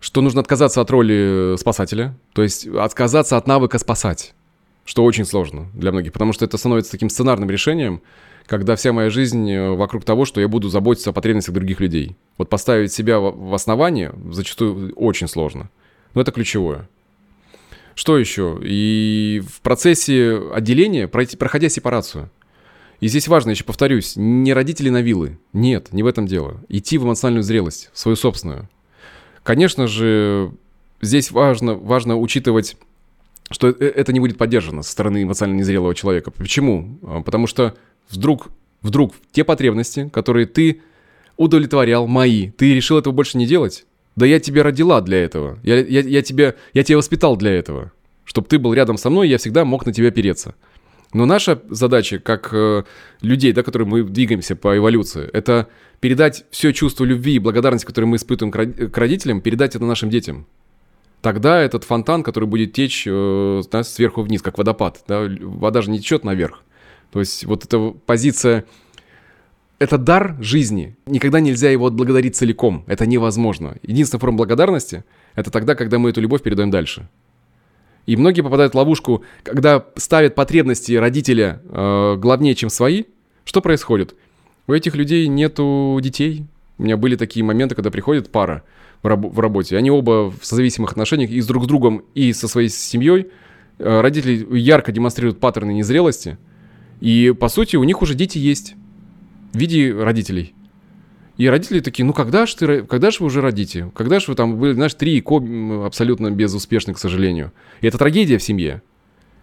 [0.00, 4.34] что нужно отказаться от роли спасателя, то есть отказаться от навыка спасать,
[4.84, 8.00] что очень сложно для многих, потому что это становится таким сценарным решением,
[8.48, 12.16] когда вся моя жизнь э, вокруг того, что я буду заботиться о потребностях других людей.
[12.38, 15.70] Вот поставить себя в основание зачастую очень сложно.
[16.14, 16.88] Но это ключевое.
[17.94, 18.58] Что еще?
[18.62, 22.30] И в процессе отделения, проходя сепарацию,
[23.00, 25.38] и здесь важно, еще повторюсь, не родители на вилы.
[25.52, 26.60] Нет, не в этом дело.
[26.68, 28.68] Идти в эмоциональную зрелость, свою собственную.
[29.42, 30.52] Конечно же,
[31.02, 32.76] здесь важно, важно учитывать,
[33.50, 36.30] что э, это не будет поддержано со стороны эмоционально незрелого человека.
[36.30, 36.98] Почему?
[37.02, 37.76] А, потому что
[38.10, 38.48] вдруг,
[38.82, 40.82] вдруг те потребности, которые ты
[41.36, 43.86] удовлетворял, мои, ты решил этого больше не делать?
[44.16, 45.58] Да я тебя родила для этого.
[45.62, 47.92] Я, я, я, тебя, я тебя воспитал для этого.
[48.24, 50.54] Чтобы ты был рядом со мной, я всегда мог на тебя переться.
[51.12, 52.82] Но наша задача, как э,
[53.22, 55.68] людей, да, которые мы двигаемся по эволюции, это
[56.00, 60.10] передать все чувство любви и благодарности, которое мы испытываем к, к родителям, передать это нашим
[60.10, 60.46] детям.
[61.22, 65.98] Тогда этот фонтан, который будет течь э, сверху вниз, как водопад, да, вода же не
[65.98, 66.62] течет наверх.
[67.10, 68.64] То есть вот эта позиция,
[69.78, 70.96] это дар жизни.
[71.06, 72.84] Никогда нельзя его отблагодарить целиком.
[72.86, 73.76] Это невозможно.
[73.82, 77.08] Единственная форма благодарности— это тогда, когда мы эту любовь передаем дальше.
[78.06, 83.04] И многие попадают в ловушку, когда ставят потребности родителя э, главнее, чем свои.
[83.44, 84.14] Что происходит?
[84.66, 86.46] У этих людей нету детей.
[86.78, 88.64] У меня были такие моменты, когда приходит пара
[89.02, 89.76] в, раб- в работе.
[89.76, 93.28] Они оба в созависимых отношениях и с друг с другом, и со своей семьей.
[93.78, 96.36] Э, родители ярко демонстрируют паттерны незрелости—
[97.00, 98.74] и, по сути, у них уже дети есть
[99.52, 100.54] в виде родителей.
[101.36, 103.92] И родители такие, ну когда же ты, когда же вы уже родите?
[103.94, 105.40] Когда же вы там были, знаешь, три ко
[105.86, 107.52] абсолютно безуспешны, к сожалению.
[107.80, 108.82] И это трагедия в семье.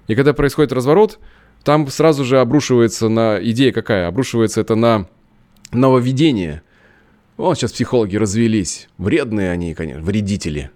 [0.07, 1.19] И когда происходит разворот,
[1.63, 3.39] там сразу же обрушивается на...
[3.41, 4.07] Идея какая?
[4.07, 5.07] Обрушивается это на
[5.71, 6.61] нововведение.
[7.37, 8.89] Вот сейчас психологи развелись.
[8.97, 10.71] Вредные они, конечно, вредители.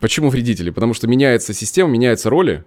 [0.00, 0.70] Почему вредители?
[0.70, 2.64] Потому что меняется система, меняются роли.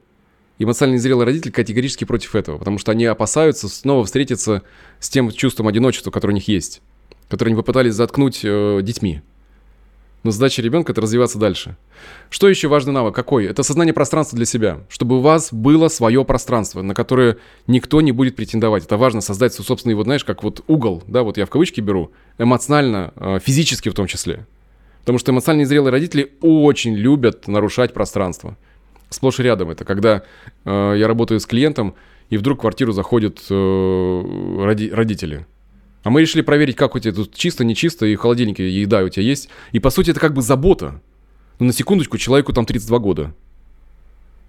[0.59, 4.61] Эмоционально незрелый родитель категорически против этого, потому что они опасаются снова встретиться
[4.99, 6.81] с тем чувством одиночества, которое у них есть,
[7.29, 9.21] которое они попытались заткнуть э, детьми.
[10.23, 11.77] Но задача ребенка– это развиваться дальше.
[12.29, 13.15] Что еще важный навык?
[13.15, 13.45] Какой?
[13.45, 14.81] Это сознание пространства для себя.
[14.89, 17.37] Чтобы у вас было свое пространство, на которое
[17.67, 18.83] никто не будет претендовать.
[18.83, 21.79] Это важно создать свой собственный, вот знаешь, как вот угол, да, вот я в кавычки
[21.79, 24.45] беру, эмоционально, э, физически в том числе.
[25.01, 28.57] Потому что эмоционально незрелые родители очень любят нарушать пространство.
[29.09, 30.23] Сплошь и рядом это, когда
[30.65, 31.95] э, я работаю с клиентом,
[32.29, 35.45] и вдруг в квартиру заходят э, роди- родители.
[36.03, 39.03] А мы решили проверить, как у тебя тут чисто, не чисто, и в холодильнике еда
[39.03, 39.49] у тебя есть.
[39.71, 41.01] И по сути это как бы забота.
[41.59, 43.33] Но на секундочку человеку там 32 года.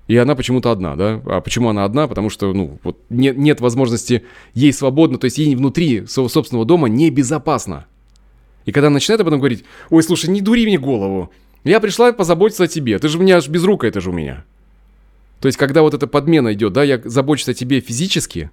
[0.07, 1.23] И она почему-то одна, да?
[1.27, 2.07] А почему она одна?
[2.09, 6.67] Потому что, ну, вот нет, нет возможности ей свободно, то есть ей внутри своего собственного
[6.67, 7.87] дома небезопасно.
[8.65, 11.31] И когда она начинает об этом говорить, ой, слушай, не дури мне голову.
[11.65, 12.99] Я пришла позаботиться о тебе.
[12.99, 14.45] Ты же у меня аж без рук, это же у меня.
[15.41, 18.51] То есть, когда вот эта подмена идет, да, я забочусь о тебе физически,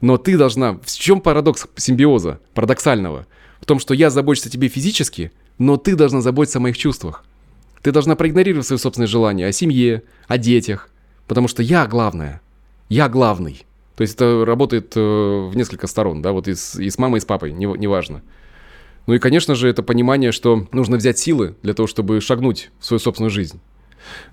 [0.00, 0.74] но ты должна...
[0.82, 3.26] В чем парадокс симбиоза, парадоксального?
[3.60, 7.24] В том, что я забочусь о тебе физически, но ты должна заботиться о моих чувствах.
[7.80, 10.90] Ты должна проигнорировать свои собственные желания о семье, о детях.
[11.26, 12.40] Потому что я главная.
[12.88, 13.64] Я главный.
[13.96, 17.18] То есть это работает э, в несколько сторон, да, вот и с, и с мамой,
[17.18, 18.16] и с папой, неважно.
[18.16, 18.22] Не.
[19.06, 22.86] Ну и, конечно же, это понимание, что нужно взять силы для того, чтобы шагнуть в
[22.86, 23.60] свою собственную жизнь.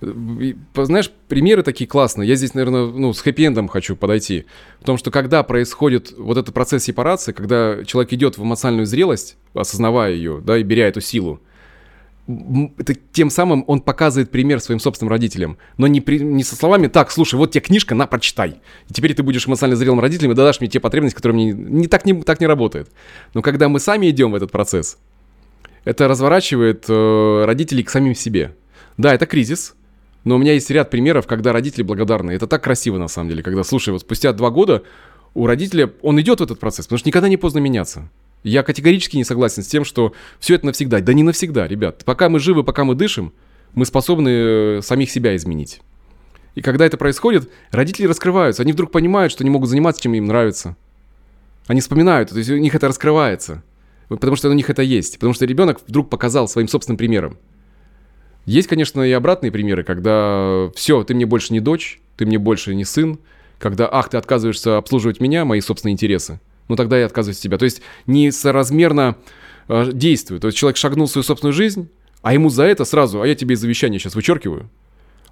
[0.02, 2.28] Знаешь, примеры такие классные.
[2.28, 4.46] Я здесь, наверное, ну, с хэппи-эндом хочу подойти.
[4.80, 9.38] В том, что когда происходит вот этот процесс сепарации, когда человек идет в эмоциональную зрелость,
[9.54, 11.42] осознавая ее, да, и беря эту силу,
[12.78, 15.58] это, тем самым он показывает пример своим собственным родителям.
[15.78, 18.62] Но не, при, не со словами «так, слушай, вот тебе книжка, на, прочитай».
[18.90, 21.88] И теперь ты будешь эмоционально зрелым родителем и дашь мне те потребности, которые мне не,
[21.88, 22.90] так, не, так не работают.
[23.34, 24.98] Но когда мы сами идем в этот процесс,
[25.84, 28.56] это разворачивает э, родителей к самим себе.
[29.02, 29.74] Да, это кризис,
[30.26, 32.30] но у меня есть ряд примеров, когда родители благодарны.
[32.30, 34.84] Это так красиво, на самом деле, когда, слушай, вот спустя два года
[35.34, 38.12] у родителя, он идет в этот процесс, потому что никогда не поздно меняться.
[38.44, 41.00] Я категорически не согласен с тем, что все это навсегда.
[41.00, 42.04] Да не навсегда, ребят.
[42.06, 43.34] Пока мы живы, пока мы дышим,
[43.74, 45.82] мы способны э, самих себя изменить.
[46.54, 48.62] И когда это происходит, родители раскрываются.
[48.62, 50.78] Они вдруг понимают, что они могут заниматься, чем им нравится.
[51.66, 53.64] Они вспоминают, то есть у них это раскрывается.
[54.10, 55.16] Потому что у них это есть.
[55.16, 57.40] Потому что ребенок вдруг показал своим собственным примером.
[58.46, 62.74] Есть, конечно, и обратные примеры, когда все, ты мне больше не дочь, ты мне больше
[62.76, 63.20] не сын,
[63.60, 66.40] когда, ах, ты отказываешься обслуживать меня, мои собственные интересы
[66.72, 67.58] ну тогда я отказываюсь от тебя.
[67.58, 69.18] То есть несоразмерно
[69.68, 70.40] э, действую.
[70.40, 71.90] То есть человек шагнул в свою собственную жизнь,
[72.22, 74.70] а ему за это сразу, а я тебе из завещания сейчас вычеркиваю,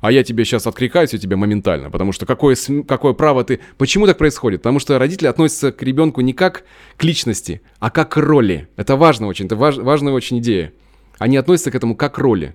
[0.01, 3.61] а я тебе сейчас откликаюсь у тебя моментально, потому что какое, какое право ты...
[3.77, 4.61] Почему так происходит?
[4.61, 6.65] Потому что родители относятся к ребенку не как
[6.97, 8.67] к личности, а как к роли.
[8.75, 10.73] Это важно очень, это важ, важная очень идея.
[11.19, 12.53] Они относятся к этому как к роли.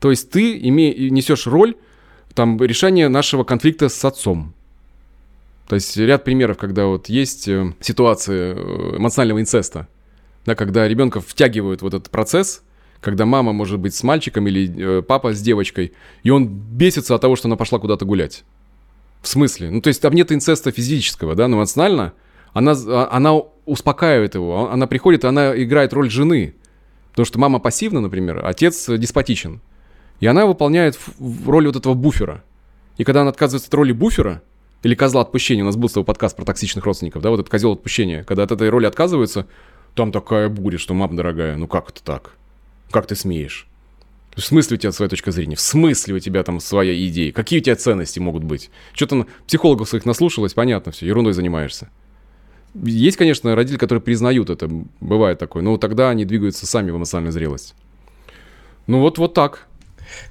[0.00, 1.76] То есть ты име, несешь роль
[2.34, 4.54] там, решения нашего конфликта с отцом.
[5.68, 9.88] То есть ряд примеров, когда вот есть э, ситуации э, эмоционального инцеста,
[10.44, 12.62] да, когда ребенка втягивают в этот процесс,
[13.00, 15.92] когда мама может быть с мальчиком или э, папа с девочкой,
[16.22, 18.44] и он бесится от того, что она пошла куда-то гулять.
[19.22, 19.70] В смысле?
[19.70, 22.12] Ну, то есть там нет инцеста физического, да, но эмоционально
[22.52, 23.34] она, а, она
[23.64, 26.54] успокаивает его, она приходит, она играет роль жены.
[27.10, 29.60] Потому что мама пассивна, например, отец деспотичен.
[30.20, 30.98] И она выполняет
[31.46, 32.42] роль вот этого буфера.
[32.96, 34.42] И когда она отказывается от роли буфера,
[34.82, 35.62] или козла отпущения.
[35.62, 38.24] У нас был с тобой подкаст про токсичных родственников, да, вот этот козел отпущения.
[38.24, 39.46] Когда от этой роли отказываются,
[39.94, 42.32] там такая буря, что, мама дорогая, ну как это так?
[42.90, 43.66] Как ты смеешь?
[44.36, 45.56] В смысле у тебя своя точка зрения?
[45.56, 47.32] В смысле у тебя там своя идея?
[47.32, 48.70] Какие у тебя ценности могут быть?
[48.92, 51.88] Что-то психологов своих наслушалось, понятно все, ерундой занимаешься.
[52.74, 54.68] Есть, конечно, родители, которые признают это,
[55.00, 57.74] бывает такое, но тогда они двигаются сами в эмоциональную зрелость.
[58.86, 59.66] Ну вот, вот так.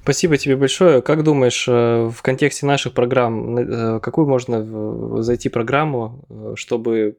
[0.03, 1.01] Спасибо тебе большое.
[1.01, 7.17] Как думаешь, э, в контексте наших программ, э, какую можно зайти программу, э, чтобы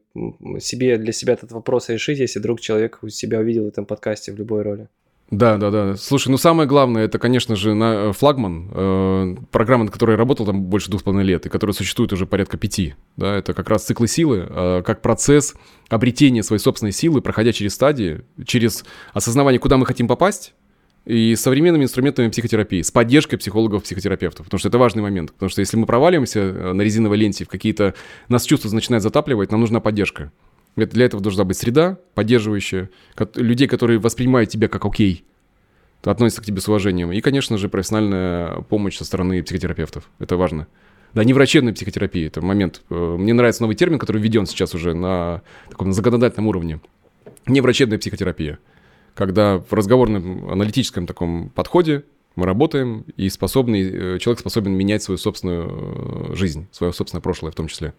[0.59, 4.37] себе для себя этот вопрос решить, если вдруг человек себя увидел в этом подкасте в
[4.37, 4.87] любой роли?
[5.29, 5.95] Да, да, да.
[5.97, 10.45] Слушай, ну самое главное, это, конечно же, на флагман, э, программа, над которой я работал
[10.45, 12.95] там больше двух с половиной лет, и которая существует уже порядка пяти.
[13.17, 15.55] Да, это как раз циклы силы, э, как процесс
[15.89, 20.53] обретения своей собственной силы, проходя через стадии, через осознавание, куда мы хотим попасть,
[21.07, 24.45] и современными инструментами психотерапии, с поддержкой психологов-психотерапевтов.
[24.45, 25.31] Потому что это важный момент.
[25.31, 27.93] Потому что если мы проваливаемся э, на резиновой ленте в какие-то...
[28.27, 30.33] Нас чувства начинают затапливать, нам нужна поддержка.
[30.75, 32.89] Для этого должна быть среда поддерживающая,
[33.35, 35.23] людей, которые воспринимают тебя как окей,
[36.03, 37.11] относятся к тебе с уважением.
[37.13, 40.09] И, конечно же, профессиональная помощь со стороны психотерапевтов.
[40.19, 40.67] Это важно.
[41.13, 42.81] Да, не врачебная психотерапия, это момент.
[42.89, 46.81] Э, мне нравится новый термин, который введен сейчас уже на таком законодательном уровне.
[47.45, 48.59] Не врачебная психотерапия.
[49.17, 52.03] Когда в разговорном аналитическом таком подходе
[52.35, 57.51] мы работаем, и способный, э, человек способен менять свою собственную э, жизнь, свое собственное прошлое
[57.51, 57.95] в том числе.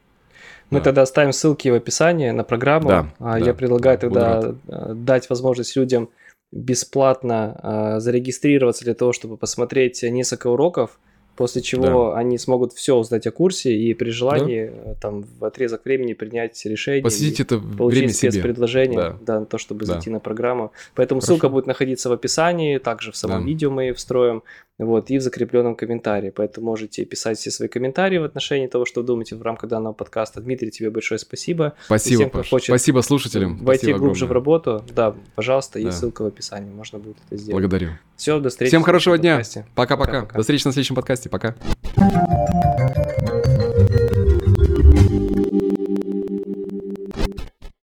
[0.71, 0.85] Мы да.
[0.85, 2.89] тогда оставим ссылки в описании на программу.
[2.89, 6.09] Да, а Я да, предлагаю тогда дать возможность людям
[6.53, 11.01] бесплатно зарегистрироваться для того, чтобы посмотреть несколько уроков
[11.39, 12.19] после чего да.
[12.19, 14.91] они смогут все узнать о курсе и при желании да.
[14.91, 17.01] Э, там в отрезок времени принять решение.
[17.01, 19.19] Посетить это получить время спецпредложение, да.
[19.21, 19.93] да, на то, чтобы да.
[19.93, 20.73] зайти на программу.
[20.97, 21.35] Поэтому Хорошо.
[21.35, 23.47] ссылка будет находиться в описании, также в самом да.
[23.47, 24.43] видео мы встроим,
[24.79, 26.31] вот, и в закрепленном комментарии.
[26.31, 30.41] Поэтому можете писать все свои комментарии в отношении того, что думаете в рамках данного подкаста.
[30.41, 31.75] Дмитрий, тебе большое спасибо.
[31.85, 32.51] Спасибо, тем, Паш.
[32.51, 33.59] Хочет спасибо слушателям.
[33.65, 34.29] Войти спасибо глубже огромное.
[34.29, 35.97] в работу, да, пожалуйста, есть да.
[35.99, 37.61] ссылка в описании, можно будет это сделать.
[37.61, 37.91] Благодарю.
[38.17, 38.71] Все, до встречи.
[38.71, 39.43] Всем хорошего дня.
[39.75, 40.27] Пока-пока.
[40.27, 41.28] До встречи на следующем подкасте.
[41.29, 41.55] Пока.